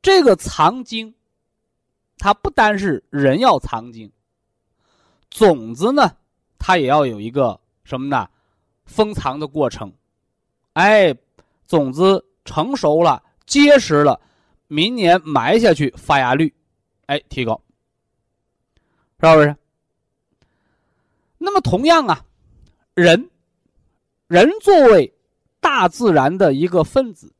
[0.01, 1.15] 这个藏精，
[2.19, 4.11] 它不单是人要藏精，
[5.31, 6.17] 种子呢，
[6.59, 8.29] 它也要有一个什么呢？
[8.85, 9.93] 封藏的过程。
[10.73, 11.15] 哎，
[11.67, 14.21] 种子成熟了、结实了，
[14.67, 16.55] 明年埋下去，发芽率，
[17.07, 17.61] 哎，提高，
[19.21, 19.57] 是不是？
[21.37, 22.25] 那么同样啊，
[22.95, 23.31] 人，
[24.27, 25.13] 人作为
[25.61, 27.33] 大自然的一个分子。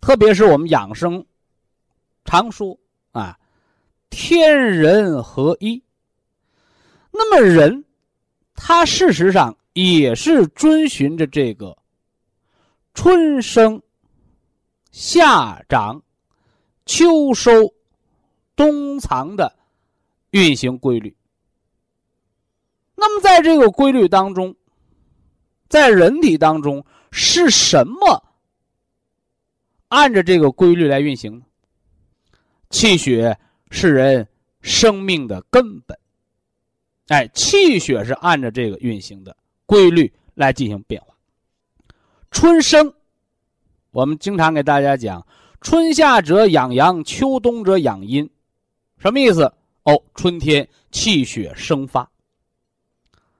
[0.00, 1.24] 特别是我们养生，
[2.24, 2.76] 常说
[3.12, 3.38] 啊，
[4.10, 5.82] 天人合一。
[7.10, 7.84] 那么人，
[8.54, 11.76] 他事实上也是遵循着这个
[12.94, 13.80] 春生、
[14.90, 16.02] 夏长、
[16.86, 17.50] 秋收、
[18.56, 19.54] 冬藏的
[20.30, 21.14] 运行规律。
[22.94, 24.54] 那么在这个规律当中，
[25.68, 28.24] 在人体当中是什么？
[29.88, 31.42] 按着这个规律来运行，
[32.72, 33.38] 气血
[33.70, 34.26] 是人
[34.62, 35.96] 生命的根本。
[37.08, 41.14] 哎，气血是按照这个运行的规律来进行变化。
[42.30, 42.92] 春生，
[43.90, 45.24] 我们经常给大家讲，
[45.60, 48.28] 春夏者养阳，秋冬者养阴，
[48.98, 49.52] 什么意思？
[49.82, 52.10] 哦，春天气血生发。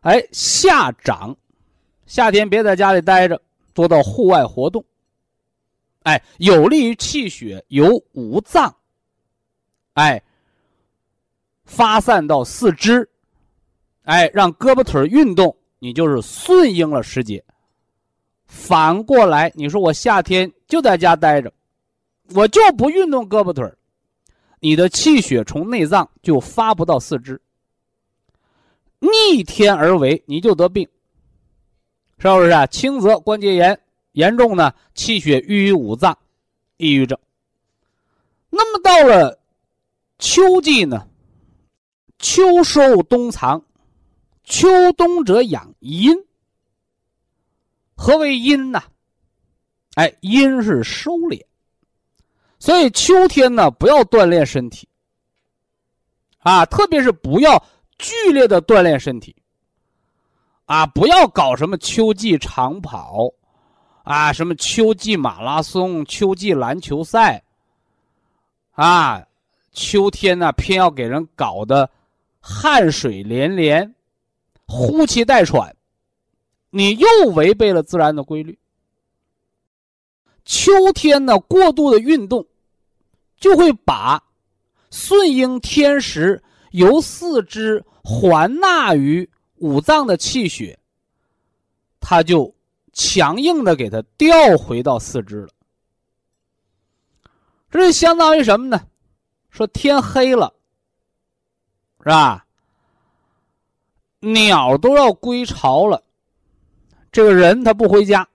[0.01, 1.35] 哎，夏长，
[2.05, 3.41] 夏天别在家里待着，
[3.73, 4.85] 多到户外活动。
[6.03, 8.75] 哎，有利于气血由五脏，
[9.95, 10.23] 哎，
[11.65, 13.09] 发散到四肢，
[14.05, 17.45] 哎，让胳膊腿运动，你就是顺应了时节。
[18.47, 21.53] 反过来，你说我夏天就在家待着，
[22.35, 23.71] 我就不运动胳膊腿
[24.61, 27.41] 你的气血从内脏就发不到四肢，
[29.01, 30.89] 逆天而为，你就得病，
[32.19, 32.67] 是不是啊？
[32.67, 33.79] 轻则关节炎。
[34.13, 36.17] 严重呢，气血郁于五脏，
[36.77, 37.19] 抑郁症。
[38.51, 39.41] 那么到了
[40.23, 41.09] 秋季呢，
[42.21, 43.61] 秋收冬藏，
[44.45, 46.17] 秋冬者养阴。
[47.97, 48.81] 何为阴呢？
[49.97, 51.45] 哎，阴是收敛，
[52.61, 54.89] 所以秋天呢，不要锻炼身体
[56.39, 57.61] 啊，特别是不要
[57.99, 59.35] 剧烈的锻炼身体
[60.67, 63.29] 啊，不要搞什么秋季长跑。
[64.05, 67.43] 啊，什么秋季马拉松、秋季篮球赛，
[68.71, 69.25] 啊，
[69.73, 71.91] 秋天呢偏要给人搞得
[72.41, 73.95] 汗水连连、
[74.67, 75.75] 呼气带喘，
[76.71, 78.59] 你又违背了自然的规律。
[80.45, 82.47] 秋天呢过度的运动，
[83.39, 84.23] 就会把
[84.91, 90.79] 顺应天时、由四肢还纳于五脏的气血，
[92.01, 92.55] 它就。
[92.95, 95.49] 强硬的给它调回到四肢了，
[97.71, 98.87] 这就相当于什么呢？
[99.53, 100.53] 说天黑了，
[101.99, 102.45] 是吧？
[104.21, 106.03] 鸟都要归巢了，
[107.13, 108.27] 这个人他不回家，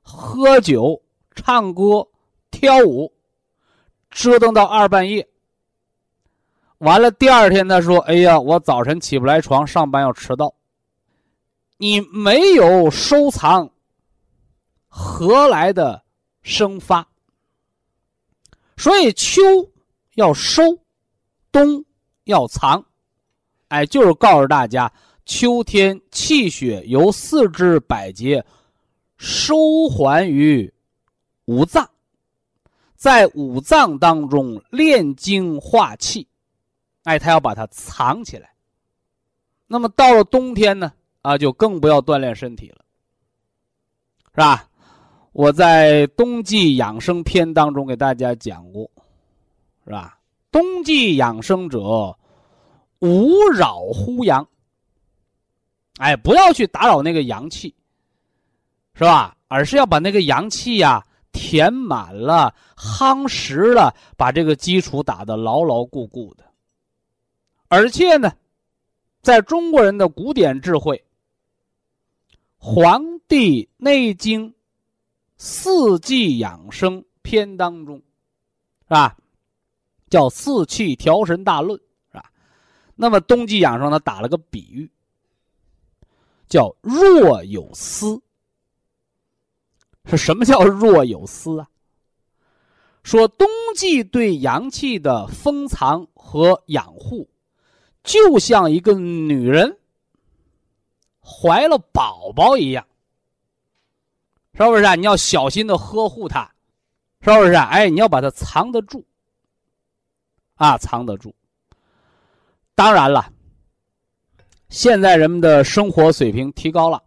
[0.00, 1.02] 喝酒、
[1.34, 2.08] 唱歌、
[2.50, 3.12] 跳舞，
[4.10, 5.28] 折腾到二半夜。
[6.78, 10.54] 完了，第二天他说：“哎呀，我早晨起不来床，上班要迟到。”
[11.76, 13.70] 你没有收藏，
[14.88, 16.02] 何来的
[16.42, 17.06] 生发？
[18.76, 19.40] 所以秋
[20.18, 20.64] 要收，
[21.52, 21.84] 冬
[22.24, 22.84] 要藏。
[23.68, 24.92] 哎，就是告诉大家，
[25.24, 28.44] 秋天气血由四肢百节
[29.16, 29.54] 收
[29.88, 30.72] 还于
[31.44, 31.88] 五脏，
[32.96, 36.26] 在五脏当中炼精化气，
[37.04, 38.50] 哎，他要把它藏起来。
[39.68, 42.84] 那么到了冬天呢，啊，就更不要锻炼身体了，
[44.34, 44.68] 是吧？
[45.30, 48.90] 我在冬季养生篇当中给大家讲过，
[49.88, 50.20] 是吧？
[50.52, 52.14] 冬季养生者。
[53.00, 54.44] 勿扰乎阳，
[55.98, 57.72] 哎，不要去打扰那个阳气，
[58.92, 59.36] 是吧？
[59.46, 66.44] 而是要把那个阳气呀填满了、夯实了，把这个基础打得牢牢固固的。
[67.68, 68.32] 而且呢，
[69.22, 71.00] 在中国人的古典智慧
[72.56, 74.50] 《黄帝内经·
[75.36, 79.16] 四季养生篇》当中，是吧？
[80.08, 81.78] 叫四气调神大论。
[82.10, 82.30] 是吧
[82.94, 84.90] 那么冬季养生，他打了个比喻，
[86.48, 88.20] 叫若有思。
[90.04, 91.68] 是什么叫若有思啊？
[93.02, 97.28] 说冬季对阳气的封藏和养护，
[98.02, 99.78] 就像一个女人
[101.20, 102.86] 怀了宝宝一样，
[104.54, 104.94] 是不是啊？
[104.94, 106.50] 你要小心的呵护它，
[107.20, 107.64] 是不是啊？
[107.66, 109.04] 哎，你要把它藏得住，
[110.58, 111.34] 啊，藏得住。
[112.74, 113.32] 当然了，
[114.68, 117.02] 现在人们的生活水平提高了，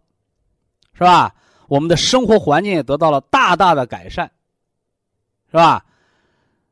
[0.94, 1.32] 是吧？
[1.68, 4.30] 我们的生活环境也得到了大大的改善，
[5.50, 5.86] 是吧？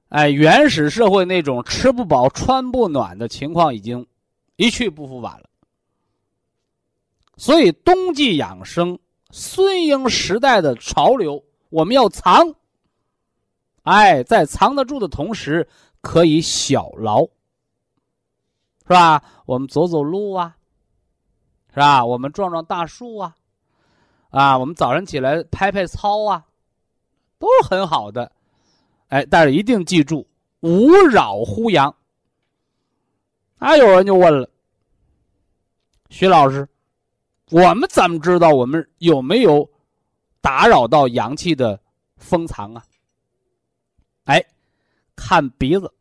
[0.08, 4.06] 哎，原始社会那种吃不饱穿不暖的情况已经
[4.56, 5.48] 一去不复返了。
[7.36, 8.98] 所以，冬季养生，
[9.30, 12.54] 孙婴时代的潮流，我们要藏。
[13.84, 15.66] 哎，在藏得住的同时，
[16.00, 17.24] 可以小劳。
[18.82, 19.22] 是吧？
[19.46, 20.56] 我们走走路啊，
[21.72, 22.04] 是吧？
[22.04, 23.36] 我们撞撞大树啊，
[24.30, 26.44] 啊，我们早上起来拍拍操啊，
[27.38, 28.32] 都是很好的。
[29.06, 30.26] 哎，但是一定记住，
[30.60, 31.94] 勿扰乎阳。
[33.58, 34.50] 啊，有人就问了，
[36.08, 36.68] 徐老师，
[37.50, 39.70] 我们怎么知道我们有没有
[40.40, 41.80] 打扰到阳气的
[42.16, 42.84] 封藏啊？
[44.24, 44.44] 哎，
[45.20, 45.92] 看鼻子。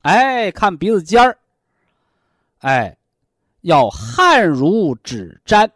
[0.00, 1.38] 哎，看鼻子尖儿，
[2.60, 2.96] 哎，
[3.60, 5.70] 要汗如指沾，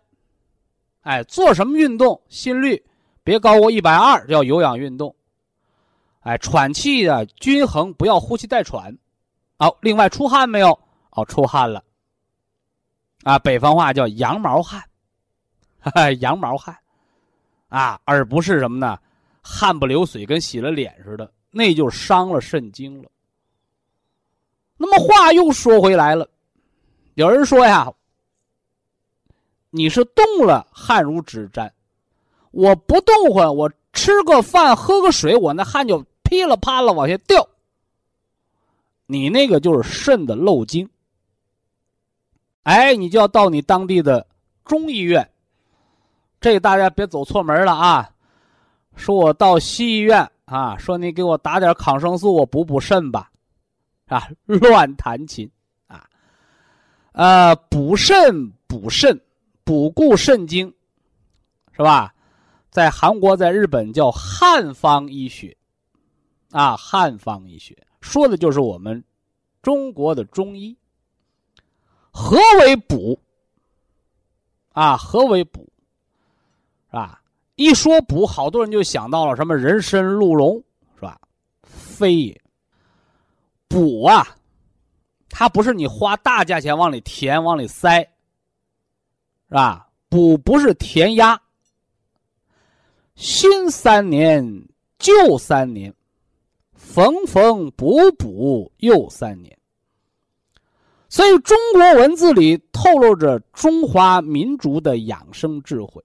[1.02, 2.82] 哎，做什么运动，心率
[3.22, 5.14] 别高过一百二，叫有氧运动。
[6.20, 8.96] 哎，喘气的均衡，不要呼气带喘。
[9.58, 10.78] 好，另外出汗没有？
[11.10, 11.84] 哦，出汗了。
[13.24, 14.82] 啊，北方话叫羊毛汗，
[15.80, 16.74] 哈哈羊毛汗，
[17.68, 18.98] 啊，而不是什么呢？
[19.42, 23.08] 汗不流水，跟洗了脸似的，那就伤了肾经了。
[24.76, 26.28] 那么话又说回来了，
[27.14, 27.92] 有人说呀，
[29.70, 31.72] 你是动了汗如指沾，
[32.50, 37.48] 我不动换，我吃个饭喝个水，我那汗就噼里啪啦往下掉。
[39.06, 40.90] 你那个就是肾的漏精，
[42.64, 44.26] 哎，你就要到你当地的
[44.64, 45.30] 中医院，
[46.40, 48.10] 这大家别走错门了啊！
[48.96, 53.30] 说我到西医院啊，说你给我打点抗生素，我补补肾吧。
[54.06, 55.50] 啊， 乱弹琴，
[55.86, 56.06] 啊，
[57.12, 59.18] 呃，补肾补肾，
[59.64, 60.72] 补固肾精，
[61.72, 62.14] 是吧？
[62.70, 65.56] 在韩国，在日本叫汉方医学，
[66.50, 69.02] 啊，汉方医学说的就是我们
[69.62, 70.76] 中国的中医。
[72.10, 73.18] 何为补？
[74.72, 75.66] 啊，何为补？
[76.90, 77.22] 是吧？
[77.56, 80.62] 一说补，好多人就想到了什么人参、鹿茸，
[80.96, 81.20] 是吧？
[81.62, 82.40] 非也。
[83.68, 84.26] 补啊，
[85.28, 88.00] 它不是你花大价钱往里填、往里塞，
[89.48, 89.88] 是吧？
[90.08, 91.40] 补不是填鸭。
[93.14, 94.66] 新三年，
[94.98, 95.94] 旧三年，
[96.72, 99.56] 缝缝补补又三年。
[101.08, 106.02] 所以，中国文字里透露着中华民族的养生智慧。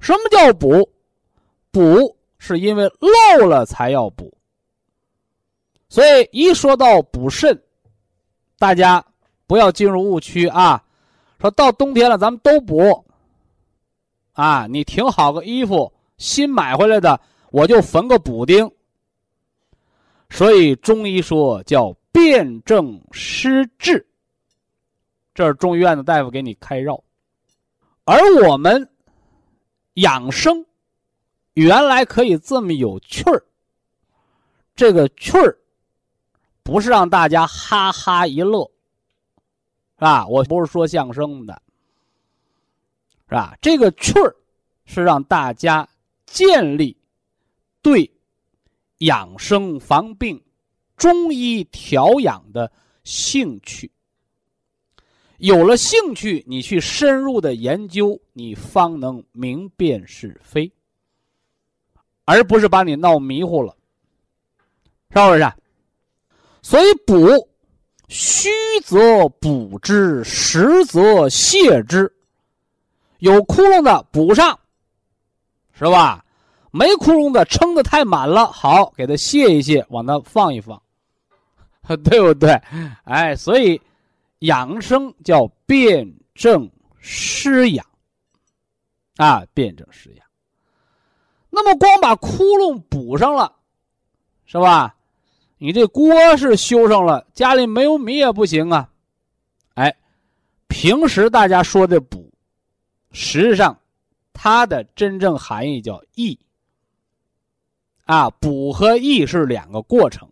[0.00, 0.90] 什么叫补？
[1.70, 4.32] 补是因为漏了才要补。
[5.88, 7.62] 所以一说到补肾，
[8.58, 9.04] 大家
[9.46, 10.82] 不要进入误区啊！
[11.38, 13.04] 说到冬天了，咱们都补
[14.32, 14.66] 啊！
[14.68, 17.20] 你挺好个衣服，新买回来的，
[17.50, 18.70] 我就缝个补丁。
[20.28, 24.06] 所以中医说叫辨证施治，
[25.34, 27.02] 这是中医院的大夫给你开药
[28.04, 28.88] 而我们
[30.00, 30.64] 养生
[31.54, 33.44] 原来可以这么有趣儿，
[34.74, 35.58] 这个趣儿
[36.62, 38.70] 不是让大家哈哈一乐，
[39.96, 40.26] 是吧？
[40.26, 41.60] 我不是说相声的，
[43.28, 43.56] 是吧？
[43.60, 44.34] 这个趣儿
[44.84, 45.88] 是让大家
[46.24, 46.96] 建立
[47.82, 48.10] 对
[48.98, 50.42] 养生防病、
[50.96, 52.70] 中医调养的
[53.04, 53.90] 兴趣。
[55.40, 60.70] 有了兴趣，你去深入的研究，你方能明辨是非，
[62.26, 63.74] 而不是把你闹迷糊了，
[65.10, 65.52] 是不是？
[66.60, 67.48] 所以补，
[68.08, 68.50] 虚
[68.84, 72.12] 则补之，实则泻之。
[73.20, 74.58] 有窟窿的补上，
[75.72, 76.22] 是吧？
[76.70, 80.80] 没窟窿的撑的太满了，好，给它卸一卸，往那放一放，
[82.04, 82.50] 对不对？
[83.04, 83.80] 哎，所以。
[84.40, 87.86] 养生叫辨证施养，
[89.16, 90.26] 啊，辨证施养。
[91.50, 93.54] 那么光把窟窿补上了，
[94.46, 94.94] 是吧？
[95.58, 98.90] 你这锅是修上了，家里没有米也不行啊。
[99.74, 99.94] 哎，
[100.68, 102.32] 平时大家说的补，
[103.12, 103.78] 实际上
[104.32, 106.38] 它的真正含义叫益。
[108.04, 110.26] 啊，补和益是两个过程，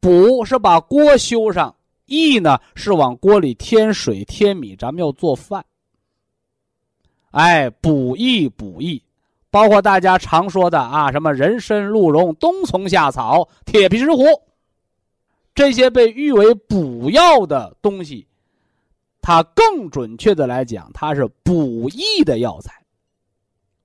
[0.00, 1.74] 补是把锅修上。
[2.06, 5.64] 益呢是往锅里添水添米，咱们要做饭。
[7.30, 9.02] 哎，补益补益，
[9.50, 14.40] 包括大家常说的啊，什么人参、鹿茸、冬虫夏草、铁皮石斛，
[15.54, 18.26] 这些被誉为补药的东西，
[19.20, 22.72] 它更准确的来讲，它是补益的药材。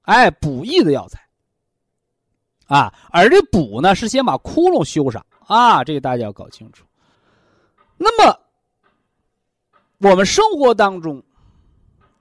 [0.02, 1.20] 哎，补益的药材。
[2.68, 6.86] 啊，而这补呢，是先把窟窿修上啊，这个大家要搞清楚。
[8.02, 8.40] 那么，
[10.00, 11.22] 我们生活当中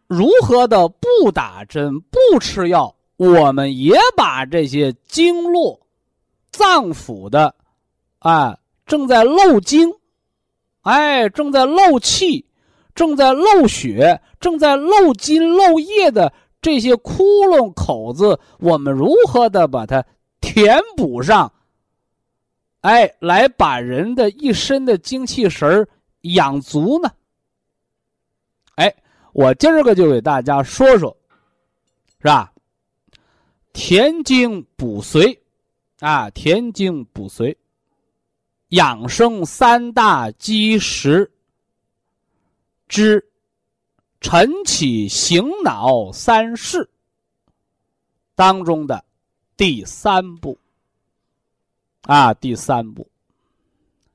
[0.09, 5.81] 如何的不打针、不吃药，我们也把这些经络、
[6.51, 7.55] 脏腑的，
[8.19, 9.95] 啊，正在漏精，
[10.83, 12.45] 哎，正在漏气、
[12.95, 20.05] 正在漏血、正在漏筋漏液的这些窟窿口子，我们如何的把它
[20.41, 21.53] 填补上？
[22.81, 25.87] 哎，来把人的一身的精气神
[26.23, 27.11] 养足呢。
[28.77, 28.95] 哎，
[29.33, 31.17] 我今儿个就给大家说说，
[32.21, 32.53] 是吧？
[33.73, 35.39] 填精补髓，
[35.99, 37.55] 啊，填精补髓，
[38.69, 41.31] 养生三大基石
[42.87, 43.25] 之
[44.21, 46.89] 晨起醒脑三式
[48.35, 49.05] 当中的
[49.57, 50.59] 第三步。
[52.03, 53.09] 啊，第三步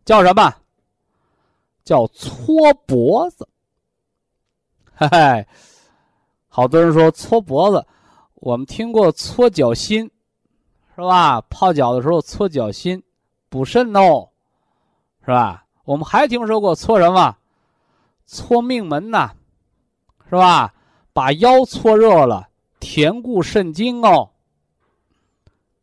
[0.05, 0.53] 叫什么？
[1.83, 3.47] 叫搓脖子。
[4.95, 5.47] 嘿嘿，
[6.47, 7.85] 好多人说搓脖子，
[8.35, 10.09] 我们听过搓脚心，
[10.95, 11.41] 是吧？
[11.41, 13.03] 泡脚的时候搓脚心，
[13.49, 14.29] 补肾哦，
[15.21, 15.65] 是吧？
[15.83, 17.35] 我们还听说过搓什么？
[18.25, 19.31] 搓命门呐，
[20.29, 20.73] 是吧？
[21.11, 22.47] 把腰搓热了，
[22.79, 24.31] 填固肾精哦，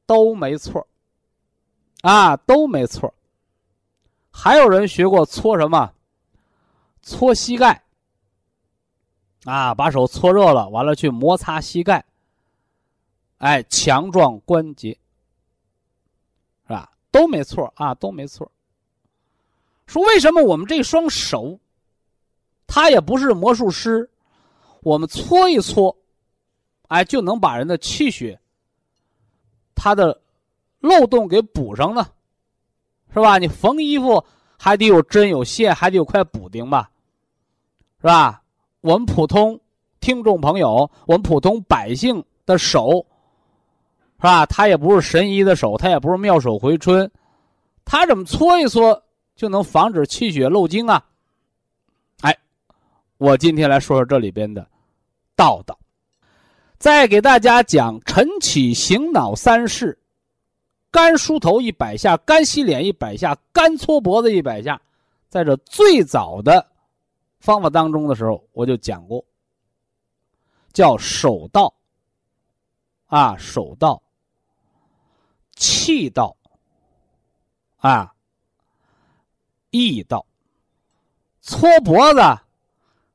[0.06, 0.86] 都没错。
[2.02, 3.12] 啊，都没错。
[4.30, 5.92] 还有人学过搓什么？
[7.02, 7.82] 搓膝盖。
[9.44, 12.04] 啊，把手搓热了，完了去摩擦膝盖。
[13.38, 14.98] 哎，强壮关节，
[16.66, 16.92] 是吧？
[17.10, 18.50] 都没错啊，都没错。
[19.86, 21.58] 说为什么我们这双手，
[22.66, 24.08] 他也不是魔术师，
[24.82, 25.94] 我们搓一搓，
[26.88, 28.40] 哎，就能把人的气血，
[29.74, 30.18] 他的。
[30.80, 32.06] 漏洞给补上呢，
[33.12, 33.38] 是吧？
[33.38, 34.24] 你缝衣服
[34.58, 36.90] 还得有针有线，还得有块补丁吧，
[38.00, 38.42] 是吧？
[38.80, 39.60] 我们普通
[40.00, 43.06] 听众朋友，我们普通百姓的手，
[44.16, 44.46] 是吧？
[44.46, 47.10] 他也不是神医的手，他也不是妙手回春，
[47.84, 49.02] 他怎么搓一搓
[49.36, 51.04] 就能防止气血漏精啊？
[52.22, 52.34] 哎，
[53.18, 54.66] 我今天来说说这里边的
[55.36, 55.78] 道道，
[56.78, 59.98] 再给大家讲晨起醒脑三式。
[60.90, 64.80] 干梳头一百下，干洗脸一百下，干搓脖子一百下，
[65.28, 66.66] 在这最早的
[67.38, 69.24] 方法当中的时候，我就讲过，
[70.72, 71.72] 叫手道
[73.06, 74.02] 啊，手道、
[75.54, 76.36] 气道
[77.76, 78.12] 啊、
[79.70, 80.26] 意道，
[81.40, 82.20] 搓脖子、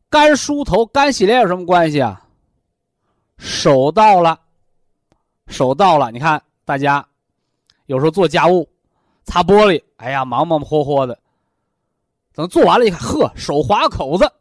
[0.09, 2.25] 干梳头、干洗脸有什么关系啊？
[3.37, 4.39] 手到了，
[5.47, 7.05] 手到了，你看大家。
[7.85, 8.67] 有时候做家务，
[9.23, 11.17] 擦玻璃，哎呀，忙忙活活的。
[12.33, 14.31] 等做完了，一看，呵，手划口子，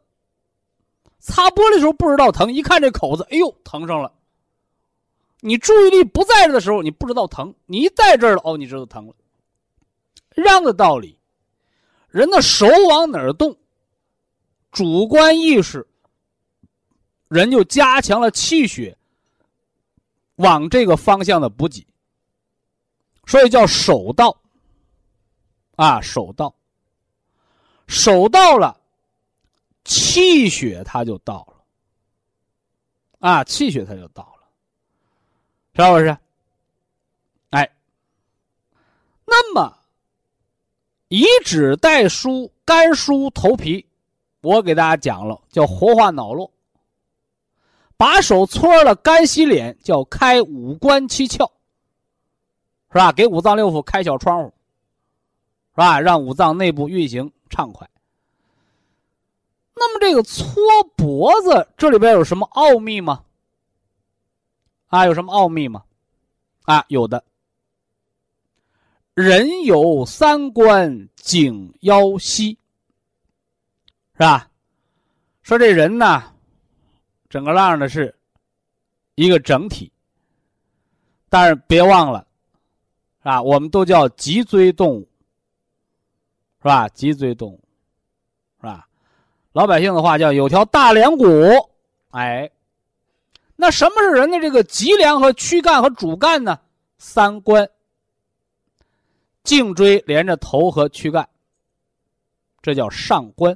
[1.19, 4.11] 擦玻璃的时候不知道疼，一看这口子，哎呦，疼上了。
[5.39, 9.13] 你注意力不在这的时候，你不知道疼；你一在这儿了，哦，你知道疼了。
[10.35, 11.17] 一样的道理，
[12.09, 13.55] 人的手往哪儿动，
[14.71, 15.87] 主观意识，
[17.29, 18.97] 人就加强了气血
[20.35, 21.85] 往这个方向的补给，
[23.25, 24.35] 所以叫手到。
[25.75, 26.55] 啊，手到，
[27.85, 28.79] 手到了，
[29.83, 31.55] 气血它就到了。
[33.19, 34.47] 啊，气血它就到了，
[35.73, 36.17] 是不是？
[37.49, 37.69] 哎，
[39.25, 39.77] 那么
[41.09, 43.85] 以指代疏，肝疏头皮，
[44.39, 46.49] 我给大家讲了，叫活化脑络。
[47.97, 51.51] 把手搓了，干洗脸，叫开五官七窍，
[52.95, 53.11] 是吧？
[53.11, 54.53] 给五脏六腑开小窗户。
[55.71, 55.99] 是吧？
[55.99, 57.89] 让五脏内部运行畅快。
[59.73, 60.55] 那么这个搓
[60.95, 63.25] 脖子，这里边有什么奥秘吗？
[64.87, 65.83] 啊，有什么奥秘吗？
[66.61, 67.21] 啊，有的。
[69.13, 72.57] 人有三关，颈腰膝，
[74.13, 74.49] 是吧？
[75.43, 76.23] 说这人呢，
[77.27, 78.17] 整个浪的是
[79.15, 79.91] 一个整体，
[81.27, 82.25] 但是别忘了，
[83.25, 85.09] 啊，我们都叫脊椎动物。
[86.59, 86.89] 是吧？
[86.89, 87.61] 脊椎动物，
[88.59, 88.87] 是吧？
[89.51, 91.25] 老百姓的话叫有条大梁骨，
[92.09, 92.49] 哎，
[93.55, 96.59] 那什么是人的这个脊梁和躯干和主干呢？
[96.97, 97.69] 三关，
[99.43, 101.29] 颈椎连着头和躯干，
[102.63, 103.55] 这叫上关。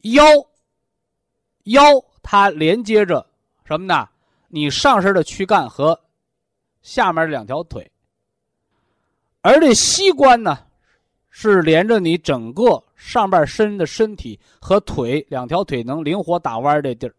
[0.00, 0.24] 腰，
[1.64, 1.82] 腰
[2.22, 3.26] 它连接着
[3.66, 4.08] 什么呢？
[4.48, 6.00] 你上身的躯干和
[6.86, 7.90] 下面两条腿，
[9.40, 10.56] 而这膝关呢？
[11.28, 17.14] 是连着你整个上半身的身体和腿，两条腿能灵活打弯这地儿，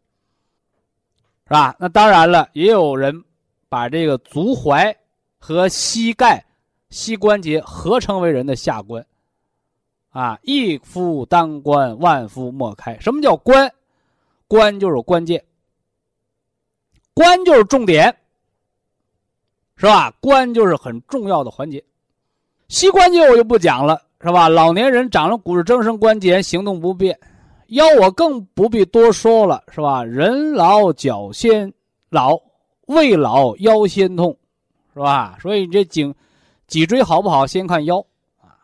[1.46, 1.76] 是吧？
[1.78, 3.24] 那当然了，也有人
[3.70, 4.96] 把这个足踝
[5.38, 6.44] 和膝盖、
[6.90, 9.06] 膝关节合称为人的下关，
[10.10, 12.98] 啊，一夫当关，万夫莫开。
[13.00, 13.72] 什么叫关？
[14.48, 15.44] 关就是关键，
[17.14, 18.18] 关就是重点，
[19.78, 20.12] 是吧？
[20.20, 21.82] 关就是很重要的环节。
[22.68, 24.02] 膝关节我就不讲了。
[24.20, 24.50] 是吧？
[24.50, 27.18] 老年人长了骨质增生关节，行动不便，
[27.68, 30.04] 腰我更不必多说了，是吧？
[30.04, 31.72] 人老脚先
[32.10, 32.36] 老，
[32.88, 34.36] 胃老腰先痛，
[34.92, 35.38] 是吧？
[35.40, 36.14] 所以这颈
[36.66, 38.00] 脊椎好不好，先看腰
[38.42, 38.58] 啊。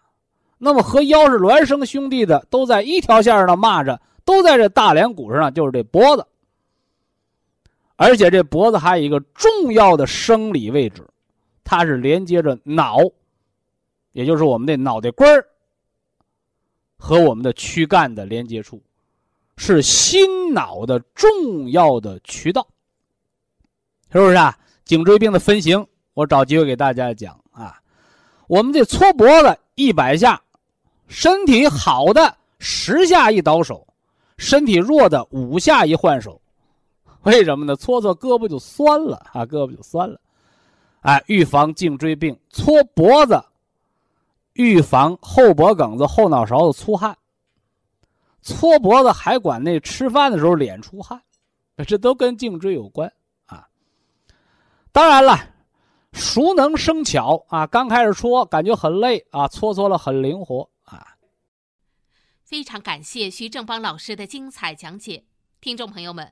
[0.57, 6.26] 那么和腰是孪生兄弟的，都在一条线上骂着，都在这大梁骨上，就是这脖子。
[7.96, 11.08] 而且这脖子还有一个重要的生理位置，
[11.64, 12.98] 它是连接着脑。
[14.12, 15.44] 也就是我们的脑袋瓜儿
[16.98, 18.80] 和我们的躯干的连接处，
[19.58, 22.68] 是心脑的重要的渠道，
[24.12, 24.56] 是不是啊？
[24.86, 25.84] 颈椎病的分型，
[26.14, 27.82] 我找机会给大家讲啊。
[28.48, 30.39] 我们这搓脖子一百下，
[31.08, 33.88] 身体好的十下一倒手，
[34.38, 36.39] 身体弱的五下一换手。
[37.24, 37.76] 为什么呢？
[37.76, 40.20] 搓搓胳膊就酸了啊，胳膊就酸了。
[41.02, 43.44] 哎，预防颈椎病，搓脖子。
[44.54, 47.18] 预防后脖梗子、后脑勺子出汗，
[48.44, 51.20] 搓脖子还管那吃饭的时候脸出汗，
[51.88, 53.12] 这都跟颈椎有关
[53.48, 53.68] 啊。
[54.92, 55.36] 当然了，
[56.12, 61.18] 熟能生巧啊，刚开始搓感觉很累啊，搓搓了很灵活啊。
[62.44, 65.24] 非常感谢徐正邦老师的精彩讲解，
[65.60, 66.32] 听众朋友们。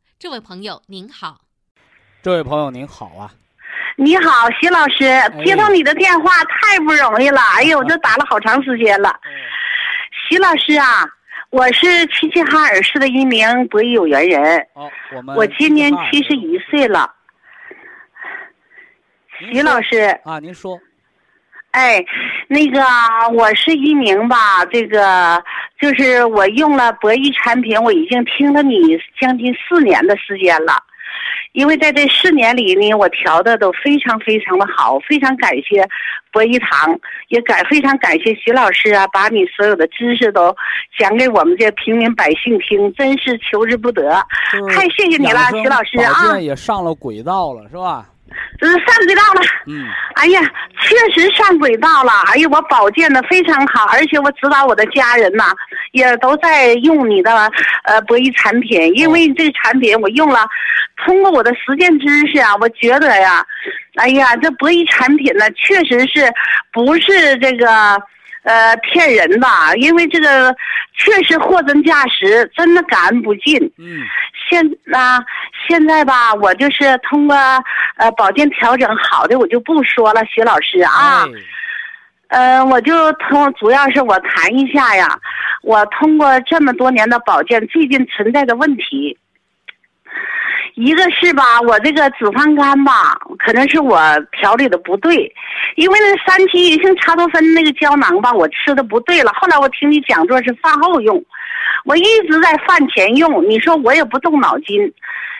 [0.21, 1.41] 这位朋友您好，
[2.21, 3.33] 这位朋友您好啊，
[3.95, 4.99] 你好，徐老师，
[5.43, 9.19] 接到你的电话太不容易了，哎呦，这打了好长时间了。
[10.29, 11.09] 徐老师啊，
[11.49, 17.11] 我是齐齐哈尔市的一名博弈有缘人，哦，我们我今年七十一岁了。
[19.39, 20.79] 徐老师啊，您说，
[21.71, 22.03] 哎，
[22.47, 22.81] 那个
[23.33, 25.43] 我是一名吧，这个。
[25.81, 28.75] 就是我用了博弈产品，我已经听了你
[29.19, 30.73] 将近四年的时间了，
[31.53, 35.83] 因为在这四年里呢，我调的都非常非常的好，非常感谢
[36.31, 36.95] 博一堂，
[37.29, 40.55] 也感非常感谢徐老师啊，把你所有的知识都
[40.99, 44.23] 讲给我们这平民百姓听，真是求之不得。
[44.69, 48.05] 太谢谢你了徐老师保啊健也上了轨道了，是吧？
[48.67, 49.41] 上轨道了。
[49.67, 50.41] 嗯，哎呀，
[50.81, 52.11] 确实上轨道了。
[52.27, 55.45] 哎呀，我保健的非常好，而且我指导我的家人呐、
[55.91, 57.51] 也都在用你的
[57.83, 60.47] 呃博弈产品，因为这个产品我用了，
[61.03, 63.45] 通过我的实践知识啊，我觉得呀，
[63.95, 66.31] 哎呀，这博弈产品呢，确实是
[66.71, 67.67] 不是这个
[68.43, 70.55] 呃骗人吧，因为这个
[70.97, 73.57] 确实货真价实，真的感恩不尽。
[73.77, 74.01] 嗯，
[74.49, 75.23] 现那、
[75.67, 77.35] 现在吧，我就是通过
[77.97, 81.29] 呃保健调整好的，我就不说了，徐老师啊，哎。
[82.31, 85.19] 呃，我就通主要是我谈一下呀，
[85.63, 89.17] 我通过这么多年的保健，最近存在的问题，
[90.75, 93.99] 一个是吧，我这个脂肪肝吧，可能是我
[94.39, 95.31] 调理的不对，
[95.75, 99.31] 因为那三七银杏茶多酚那个胶囊吧，我吃的不对了。
[99.39, 101.23] 后来我听你讲座是饭后用，
[101.85, 104.91] 我一直在饭前用，你说我也不动脑筋，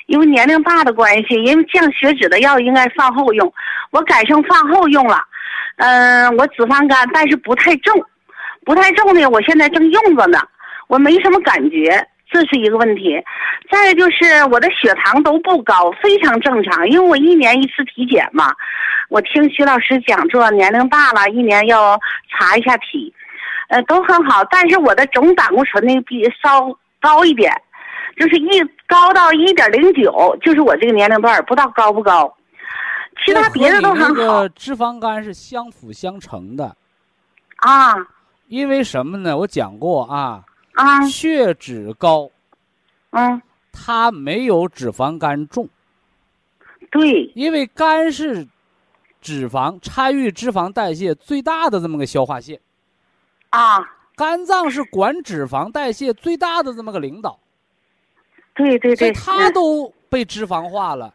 [0.08, 3.54] 因为年龄大的关系，因为降血脂的药应该饭后用，
[3.92, 5.22] 我改成饭后用了。
[5.78, 7.94] 嗯、我脂肪肝，但是不太重，
[8.66, 10.40] 不太重呢，我现在正用着呢，
[10.88, 13.22] 我没什么感觉，这是一个问题。
[13.70, 18.52] 再一个就是我的血糖都不高，非常正常，因为我一年一次体检嘛。
[19.10, 23.14] 我听徐老师讲座，年龄大了，一年要查一下体，
[23.68, 24.44] 呃，都很好。
[24.46, 27.54] 但是我的总胆固醇呢比稍高一点，
[28.18, 32.34] 就是一高到一点零九，就是我这个年龄段，不知道高不高。
[33.26, 36.76] 其他别的都很好脂肪肝是相辅相成的，
[37.58, 37.94] 啊
[38.48, 39.38] 因为什么呢？
[39.38, 40.42] 我讲过啊，
[40.74, 41.06] 啊。
[41.08, 42.30] 血脂高，
[43.12, 43.42] 嗯，
[43.72, 45.68] 它没有脂肪肝重，
[46.90, 47.32] 对。
[47.36, 48.48] 因为肝是
[49.22, 52.60] 脂肪参与脂肪代谢最大的这么个消化腺，
[53.50, 53.80] 啊。
[54.16, 57.40] 肝脏是管脂肪代谢最大的这么个领导，
[58.54, 61.12] 对对对所以，它嗯都被脂肪化了，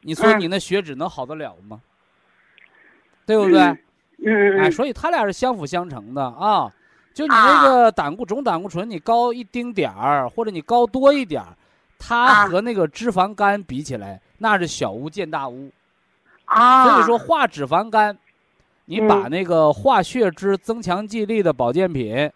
[0.00, 0.40] 你说嗯。
[0.40, 1.82] 你那血脂能好得了吗？
[3.26, 3.60] 对不对？
[3.60, 3.76] 嗯
[4.24, 6.72] 嗯哎，嗯所以它俩是相辅相成的啊。
[7.14, 11.48] 就你啊那个胆固总胆固醇，你高一丁点儿，或者你高多一点儿，
[11.98, 12.46] 它啊。
[12.46, 15.70] 和那个脂肪肝比起来，那是小巫见大巫。
[16.44, 18.16] 啊，所以说化脂肪肝，
[18.86, 19.30] 你把嗯。
[19.30, 22.30] 那个化血脂、增强记忆力的保健品，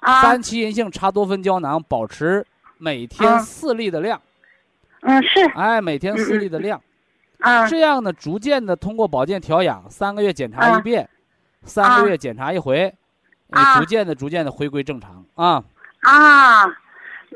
[0.00, 0.22] 啊。
[0.22, 2.44] 三七银杏茶多酚胶囊，保持
[2.78, 3.38] 每天啊。
[3.38, 4.20] 四粒的量，
[5.02, 5.44] 嗯是。
[5.54, 6.80] 哎，每天四粒的量。
[7.40, 7.68] 啊。
[7.68, 10.78] 这样呢，逐渐的通过保健调养，三个月检查啊。
[10.78, 11.08] 一遍，
[11.62, 13.03] 三个啊月检查一回，你
[13.54, 15.62] 啊逐渐的、逐渐的回归正常啊。
[16.00, 16.64] 啊，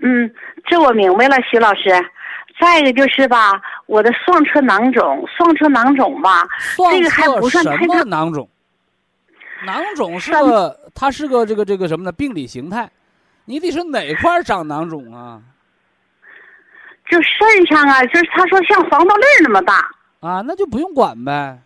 [0.02, 0.32] 嗯，
[0.66, 1.90] 这我明白了，徐老师。
[2.60, 3.52] 再一个就是吧，
[3.86, 6.44] 我的双侧囊肿，双侧囊肿吧，
[6.90, 8.48] 这个还不算太大囊肿？
[9.64, 12.10] 囊肿是个，它是个这个这个什么呢？
[12.10, 12.90] 病理形态，
[13.44, 15.40] 你得是哪块儿长囊肿啊？
[17.08, 19.88] 就肾上啊，就是他说像黄豆粒那么大
[20.18, 21.56] 啊，那就不用管呗。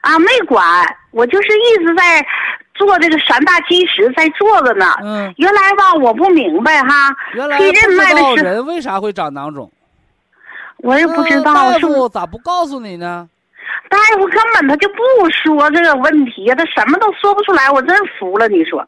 [0.00, 0.64] 啊，没管，
[1.12, 2.26] 我就是一直在
[2.80, 4.86] 做这个三大基石，在做着呢。
[5.02, 9.70] 嗯，原来吧，我不明白哈，原来推不知道人为啥会长囊肿，
[10.78, 13.28] 我也不知嗯道，大夫咋不告诉你呢？
[13.90, 14.96] 大夫根本他就不
[15.30, 18.48] 说这个问题，他什么都说不出来，我真服了。
[18.48, 18.82] 你说，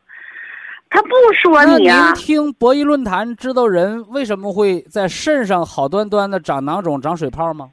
[0.88, 2.12] 他不说你啊？
[2.12, 7.68] 听博弈论坛，知道人为什么会在肾上好端端的长囊肿、长水泡吗？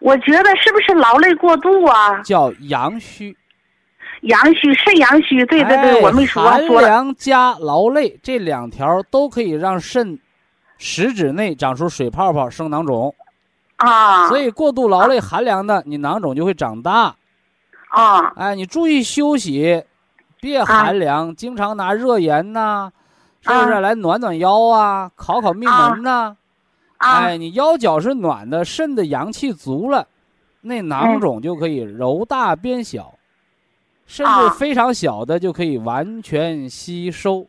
[0.00, 2.20] 我觉得是不是劳累过度啊？
[2.22, 3.36] 叫阳虚。
[4.22, 6.88] 阳虚，肾阳虚，对对对，哎我没说寒说了。
[6.88, 10.18] 凉加劳累这两条都可以让肾
[10.78, 13.14] 食指内长出水泡泡、生囊肿。
[13.76, 14.28] 啊。
[14.28, 17.14] 所以过度劳累、寒凉的，你囊肿就会长大。
[17.90, 18.32] 啊。
[18.36, 19.84] 哎，你注意休息，
[20.40, 22.90] 别寒凉，经常拿热盐呐、
[23.40, 26.36] 是不是啊来暖暖腰啊，烤烤命门呐、
[26.98, 27.16] 啊。
[27.24, 30.06] 哎，你腰脚是暖的，肾的阳气足了，
[30.60, 31.20] 那囊嗯。
[31.20, 33.12] 肿就可以揉大变小，
[34.12, 37.46] 甚至啊非常小的就可以完全吸收。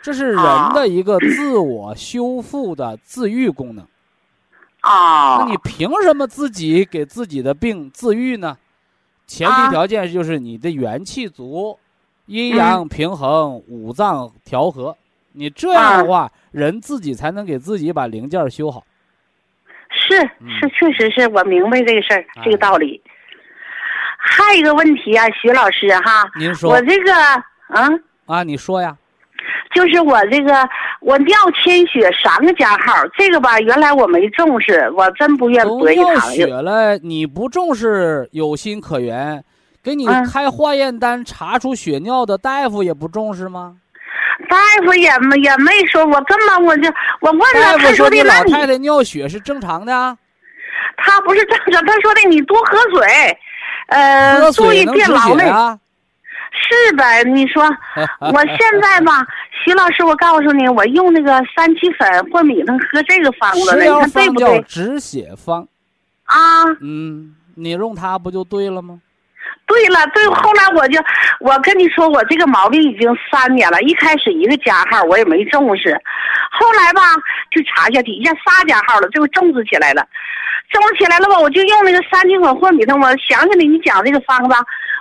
[0.00, 3.86] 这是人啊的一个自我修复的自愈功能。
[4.80, 5.44] 啊。
[5.44, 8.56] 那你凭什么自己给自己的病自愈呢？
[9.26, 11.78] 前提啊条件就是你的元气足，
[12.24, 14.96] 阴嗯阳平衡，五脏调和。
[15.32, 18.82] 你这样的话，人自己才能给自己把零件修好。
[19.90, 23.00] 是嗯是，确实是我明白这个事儿，这个哎道理。
[24.24, 27.90] 还有一个问题啊，徐老师哈，您说我这个啊，
[28.26, 28.42] 啊？
[28.44, 28.96] 你说呀？
[29.74, 30.68] 就是我这个
[31.00, 36.30] 我尿铅血三个加号，这个吧，原来我没重视，我真不愿都博一尿堂。
[36.30, 39.42] 血了，你不重视有心可原，
[39.82, 43.74] 给你嗯开化验单查出血尿的大夫也不重视吗？
[44.48, 46.88] 大夫也没也没说，我根本我就
[47.20, 50.16] 我问大了，他夫说你的那老太太尿血是正常的啊，
[50.98, 53.06] 他不是正常，他说的你多喝水，
[53.86, 55.48] 呃，喝注意别劳累。
[55.48, 55.78] 啊。
[56.54, 57.22] 是呗？
[57.24, 57.64] 你说，
[58.20, 59.26] 我现在吧，
[59.64, 64.62] 徐老师，我告诉你，我用那个三七粉或米汤喝这个方子了，你看对不对？
[64.68, 65.66] 止血方，
[66.24, 69.00] 啊，嗯，你用它不就对了吗？
[69.66, 71.00] 对了，对，后来我就，
[71.40, 73.80] 我跟你说，我这个毛病已经三年了。
[73.80, 75.98] 一开始一个加号我也没重视，
[76.50, 77.00] 后来吧
[77.50, 80.06] 就查一下底下仨加号了，最后重视起来了。
[80.72, 82.98] 重视起来了吧，我就用那个三七粉混米汤。
[82.98, 84.56] 我想起来你讲这个方子，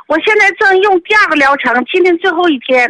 [0.07, 2.87] 我现在正用第二个疗程，今天最后一天，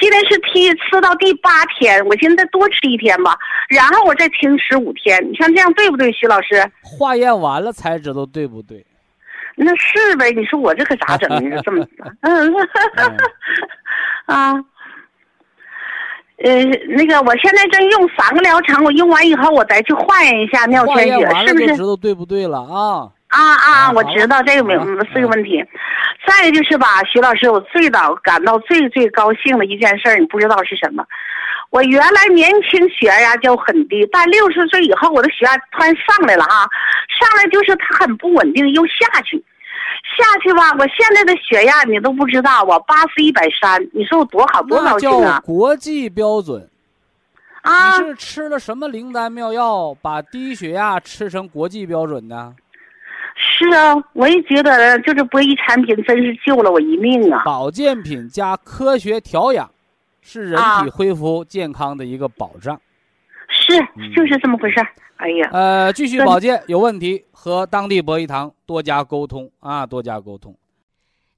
[0.00, 3.36] 今天是第吃到第八天，我现在多吃一天吧，
[3.68, 5.22] 然后我再停十五天。
[5.30, 6.64] 你像这样对不对，徐老师？
[6.82, 8.84] 化验完了才知道对不对。
[9.60, 11.60] 那是呗，你说我这可咋整呢？
[11.64, 11.84] 这么，
[12.22, 12.54] 嗯，
[14.26, 14.54] 啊，
[16.44, 16.64] 呃，
[16.96, 21.60] 那个，我现在正用三个疗程，我用完以后，我再去化验一下尿化铅血，是不？
[21.60, 23.10] 就是知道对不对了啊。
[23.28, 25.62] 啊啊，啊我知道这个明好了是个问题。
[26.26, 31.04] 再一个就是吧，徐老师，我最早感到最最高兴的一件事，你不知道是什么？
[31.70, 36.64] 我原来年轻血压就很低，但六十岁以后，我的血压突然上来了啊，
[37.20, 39.42] 上来就是它很不稳定，又下去，
[40.16, 40.72] 下去吧。
[40.78, 45.40] 我现在的血压你都不知道，我八十一百三，你说我多好多那高兴叫啊！
[45.44, 46.68] 国际标准。
[47.62, 52.54] 啊你，是吃了什么灵丹妙药，把低血压吃成国际标准的？
[53.36, 57.42] 是啊，我也觉得就是博一产品真是救了我一命啊！
[57.44, 59.70] 保健品加科学调养，
[60.22, 62.80] 是人啊体恢复健康的一个保障。
[63.48, 63.78] 是，
[64.14, 64.88] 就是这么回事儿。
[65.18, 70.54] 哎呀，呃，继续保健有问题和当地博医堂多加沟通啊，多加沟通。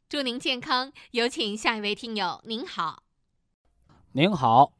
[0.08, 0.92] 祝您健康。
[1.12, 3.02] 有请下一位听友，您好。
[4.12, 4.72] 您好，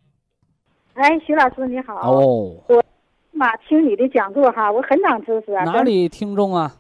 [0.95, 1.95] 哎，徐老师你好。
[2.01, 2.85] 哦，我
[3.33, 5.65] 妈，听你的讲座哈，我很长知识啊。
[5.65, 6.77] 哪里听众啊？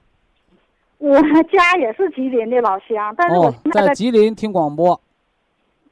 [0.98, 5.00] 我家也是吉林的老乡，但是我哦，在吉林听广播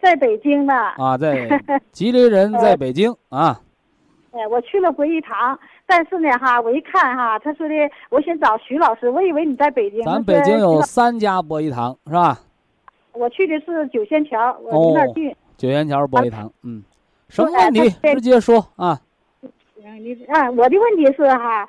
[0.02, 0.74] 在北京呢。
[0.98, 1.48] 啊，在
[1.90, 3.62] 吉林人在北京啊。
[4.32, 5.58] 哎，我去了博医堂，
[5.90, 7.74] 但是呢哈，我一看哈，他说的
[8.10, 10.02] 我先找徐老师，我以为你在北京。
[10.04, 12.38] 咱北京有三家博医堂是吧？
[13.14, 15.34] 我去的是九仙桥，我离那儿哦近。
[15.56, 16.84] 九仙桥博医堂，嗯，
[17.30, 19.00] 什么问题他直接说啊？
[19.80, 21.66] 行，你啊，我的问题是哈，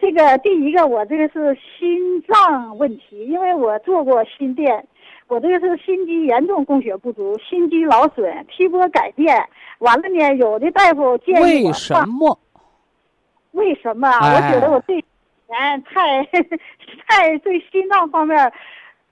[0.00, 4.84] 这个第一个我这个是心脏问题，因为我做过心电，
[5.28, 9.40] 我这个是心肌严重供血不足，心肌劳损，T 波改变，
[9.78, 12.36] 完了呢，有的大夫建议为什么？
[13.52, 16.22] 为什么我觉得我这年太
[17.06, 18.52] 太对心脏方面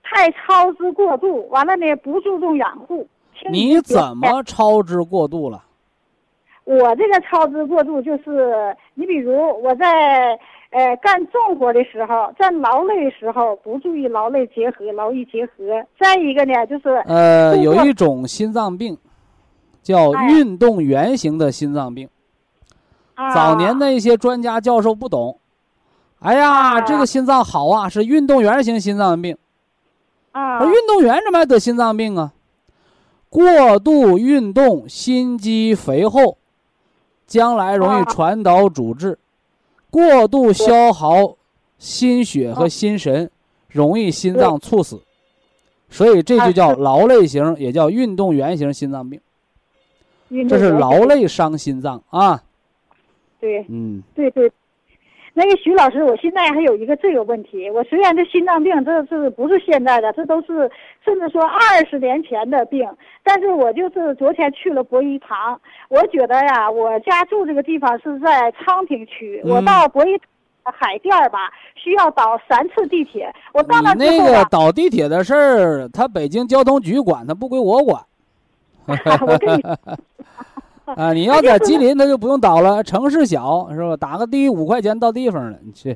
[0.03, 3.07] 太操之过度，完了呢不注重养护。
[3.51, 5.63] 你怎么操之过度了？
[6.63, 10.37] 我这个操之过度，就是你比如我在
[10.69, 15.83] 呃干重活的时候，在劳累的时候不注意劳累结合、劳逸结合。
[15.99, 18.95] 再一个呢，就是呃，有一种心脏病，
[19.81, 22.07] 叫哎运动原型的心脏病。
[23.21, 25.39] 啊早年的一些专家教授不懂，
[26.19, 29.37] 哎呀，啊这个心脏好啊，是运动员型心脏病。
[30.31, 32.33] 啊而运动员怎么还得心脏病啊？
[33.29, 36.37] 过度运动，心肌肥厚，
[37.27, 39.15] 将来容易啊传导主治；
[39.89, 41.35] 过度消耗
[41.77, 43.29] 心血和啊心神，
[43.69, 45.01] 容易心脏猝死。
[45.89, 49.19] 所以这就叫劳累型，也叫运动员型心脏病。
[50.47, 52.41] 这是劳累伤心脏啊。
[53.41, 54.49] 对嗯，对对。
[55.33, 60.69] 那个徐老师，我现在还有一个这个问题，我虽然这心脏病这是不是现在的，这都是
[61.05, 62.85] 甚至说二十年前的病，
[63.23, 70.19] 但是我就是昨天去了博医堂，我觉得呀，我家住这个地方是在昌平区，我嗯到博医
[70.65, 78.03] 海淀吧，需要倒三次地铁，我到了那个倒地铁的事儿，他北京交通局管，他不归我管。
[78.87, 79.63] 我跟你
[80.97, 83.97] 啊，你要在吉林，他就不用倒了，城市小是吧？
[83.97, 85.95] 打个的五块钱到地方了，你去。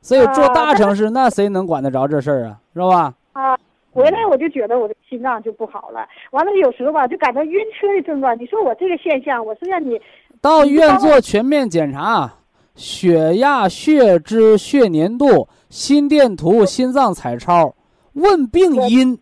[0.00, 2.58] 所以住大城市，那谁能管得着这事儿啊？
[2.72, 3.12] 是吧？
[3.32, 3.58] 啊，
[3.92, 8.38] 回来我就觉得我的心脏就不好了，完了有时候吧就感到晕车的症状。
[8.38, 10.00] 你说我这个现象，我是让你
[10.40, 12.32] 到医院做全面检查，
[12.76, 17.74] 血压、血脂、血粘度、心电图、心脏彩超，
[18.12, 19.18] 问病因，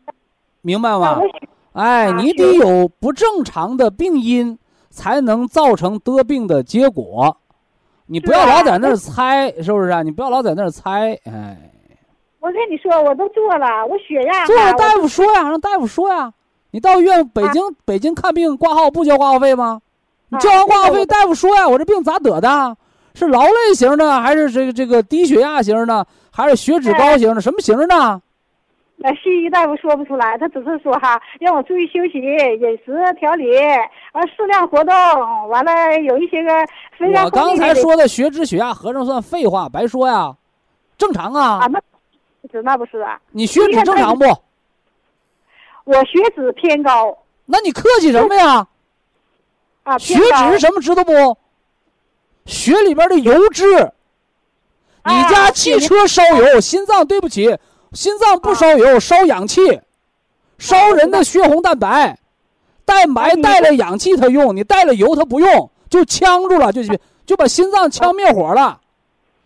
[0.61, 1.21] 明白吗
[1.73, 4.59] 哎，啊你得有不正常的病因，
[4.97, 7.37] 才能造成得病的结果。
[8.07, 10.03] 你不要老在那儿猜，是不是啊？
[10.03, 11.57] 你不要老在那儿猜，哎。
[12.41, 16.33] 我跟你说，我都做了，我血压做了，大夫说呀，让大夫说呀。
[16.71, 19.81] 你到医院北京北京看病挂号不交挂号费吗？
[20.29, 22.77] 你交完挂号费，大夫说呀，我这病咋得的？
[23.15, 27.41] 是劳累型的，还是这个这个低血压型的，还是血脂高型的？
[27.41, 28.23] 什么型的？
[28.99, 33.47] 那西医大夫说不出来，他只是说哈，让我注意休息、饮食调理，
[34.13, 34.95] 完，适量活动。
[35.49, 36.51] 完了有一些个。
[37.23, 40.35] 我刚才说的血脂、血压合成算废话，白说呀，
[40.97, 41.59] 正常啊。
[41.61, 41.79] 啊，那
[42.41, 43.21] 不是，那不是啊。
[43.33, 44.25] 你血脂正常不？
[45.85, 47.19] 我血脂偏高。
[47.45, 48.67] 那你客气什么呀？
[49.83, 51.37] 啊，血脂是什么知道不？
[52.47, 53.93] 血里边的油脂。
[55.05, 57.57] 你家汽车烧油，心脏对不起，
[57.97, 59.81] 心脏不烧油，烧氧气，
[60.59, 62.19] 烧人的血红蛋白，
[62.85, 66.83] 蛋白带了氧气它用，你带了油它不用，就呛住了，就
[67.25, 68.79] 就把心脏呛灭火了。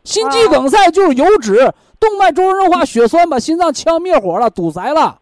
[0.02, 5.20] 心肌梗塞就是油脂，动脉粥样硬化，血栓把心脏呛灭火了，堵塞了。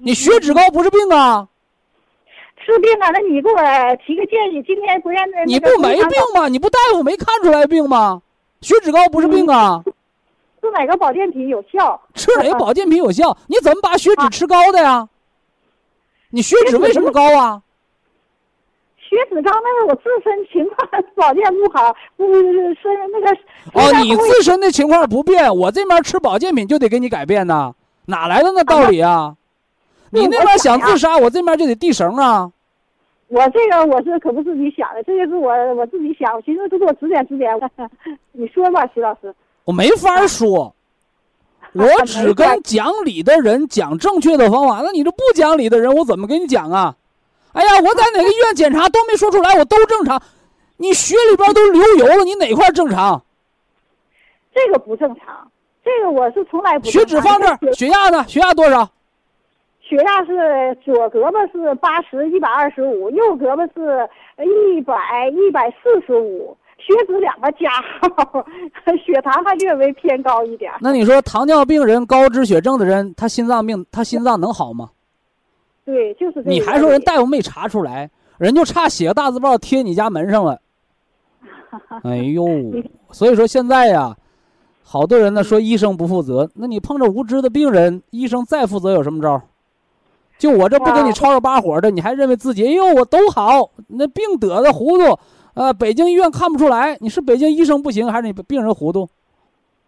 [0.00, 1.48] 你血脂高不是病啊？
[2.66, 3.08] 是病啊！
[3.10, 3.56] 那你给我
[4.06, 6.46] 提个建议，今天不让那你不没病吗？
[6.48, 8.20] 你不大夫没看出来病吗？
[8.60, 9.82] 血脂高不是病啊？
[10.60, 12.00] 吃哪个保健品有效？
[12.14, 13.36] 吃哪个保健品有效？
[13.46, 15.08] 你怎么把血脂吃高的呀？
[16.30, 17.62] 你血脂为什么高啊？
[18.98, 22.42] 血脂高那是我自身情况保健不好，不是
[23.10, 23.30] 那个。
[23.72, 27.74] 哦，你自身的情况不变，我这边吃保健品就得给你改变呢？
[28.06, 29.34] 哪来的那道理啊？
[30.10, 32.50] 你那边想自杀，我这边就得递绳啊！
[33.28, 37.50] 我这个我是可不是你想的，这个是我我自己想，我寻思都给我指点指点。
[38.32, 39.34] 你说吧，徐老师。
[39.68, 40.74] 我没法说，
[41.76, 44.80] 我只跟讲理的人讲正确的方法。
[44.82, 46.96] 那你这不讲理的人，我怎么跟你讲啊？
[47.52, 50.22] 哎呀，我在哪个医院检查都没说出来，我都正常。
[50.78, 53.22] 你血里边都流油了，你哪块正常？
[54.54, 55.50] 这个不正常，
[55.84, 56.86] 这个我是从来不。
[56.86, 58.24] 血脂放这儿，血压呢？
[58.26, 58.88] 血压多少？
[59.82, 64.08] 血压是左胳膊是八十一百二十五，右胳膊是
[64.44, 67.70] 一百一百四十五，血脂两个加
[68.00, 68.46] 号，
[69.04, 70.72] 血糖还略微偏高一点。
[70.80, 74.90] 那你说糖尿病人、高脂血症的人，他心脏病，他心脏能好吗？
[75.84, 80.60] 对，就是你还说人大夫没查出来，人就差写个大字报贴你家门上了。
[82.04, 82.46] 哎呦，
[83.10, 84.16] 所以说现在呀，
[84.82, 89.42] 好多人呢说医生不负责，那你碰着无知的病人，医生再负责有什么招？
[90.38, 95.18] 就我这不跟你吵吵把火的，你还认为自己哎呦我都好，那病得的糊涂，
[95.54, 99.08] 呃，北京医院看不出来，你是北京医生不行，还是你病人糊涂？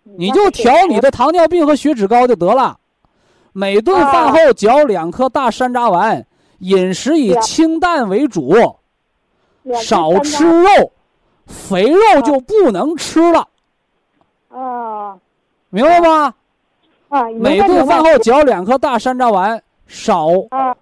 [0.02, 2.78] 你就调你的糖尿病和血脂高就得了，
[3.52, 6.26] 每顿饭后嚼两颗大山楂丸，
[6.58, 8.54] 饮食以清淡为主，
[9.82, 10.68] 少吃肉，
[11.46, 13.46] 肥肉就不能吃了。
[14.48, 15.16] 啊，
[15.68, 16.34] 明白吗？
[17.08, 19.62] 啊，每顿饭后嚼两颗大山楂丸。
[19.92, 20.28] 少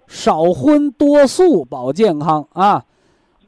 [0.06, 2.84] 少荤多素保健康啊！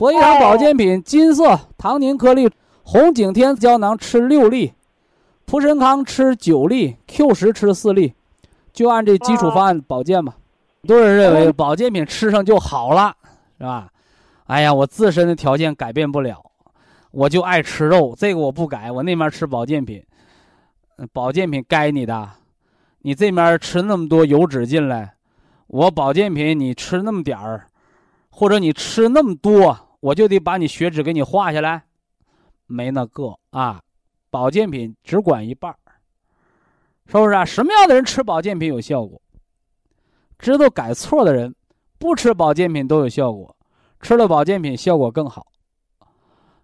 [0.00, 2.50] 博益堂保健品金色糖宁颗粒，
[2.82, 4.72] 红景天胶囊吃六粒，
[5.44, 8.14] 蒲参康吃九粒，Q 十吃四粒，
[8.72, 10.36] 就按这基础方案保健吧。
[10.80, 13.14] 很多人认为保健品吃上就好了，
[13.58, 13.90] 是吧？
[14.46, 16.50] 哎呀，我自身的条件改变不了，
[17.10, 20.02] 我就爱吃肉，这个我不改，我那边吃保健品，
[21.12, 22.26] 保健品该你的，
[23.02, 25.12] 你这边吃那么多油脂进来。
[25.66, 27.66] 我保健品你吃那么点儿，
[28.30, 31.84] 或者你吃那么多，我就得把你血脂给你化下来，
[32.66, 33.80] 没那个啊。
[34.30, 35.78] 保健品只管一半儿，
[37.06, 37.44] 是不是啊？
[37.44, 39.20] 什么样的人吃保健品有效果？
[40.38, 41.52] 知道改错的人，
[41.98, 43.54] 不吃保健品都有效果，
[44.00, 45.46] 吃了保健品效果更好。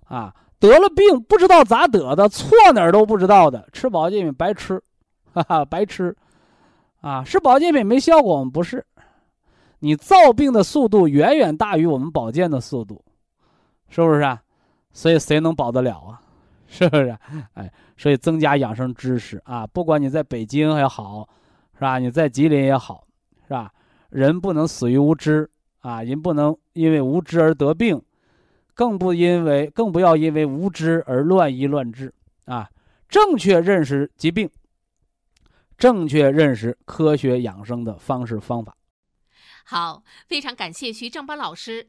[0.05, 4.80] 啊，得了病不知道咋得的，错哪儿都不知道的，吃保健品白吃，
[5.32, 6.16] 哈哈，白吃。
[7.01, 8.87] 啊，是保健品没效果，我们不是。
[9.80, 13.05] 你造病的速度远远大于我们保健的速度，
[13.89, 14.43] 是不是啊？
[14.93, 16.20] 所以谁能保得了啊？
[16.68, 17.16] 是不是？
[17.55, 19.66] 哎，所以增加养生知识啊！
[19.66, 21.28] 不管你在北京也好，
[21.74, 21.99] 是吧？
[21.99, 23.07] 你在吉林也好，
[23.47, 23.72] 是吧？
[24.11, 25.49] 人不能死于无知
[25.80, 26.03] 啊！
[26.03, 28.03] 人不能因为无知而得病，
[28.74, 32.12] 更不因为更不要因为无知而乱医乱治
[32.47, 32.68] 啊！
[33.09, 34.51] 正确认识疾病，
[35.78, 38.74] 正确认识科学养生的方式方法。
[39.64, 41.89] 好，非常感谢徐正邦老师，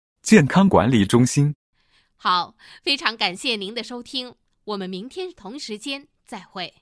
[0.21, 1.55] 健康管理中心”。
[2.15, 6.73] 好，非常感谢您的收听，我们明天同时间再会。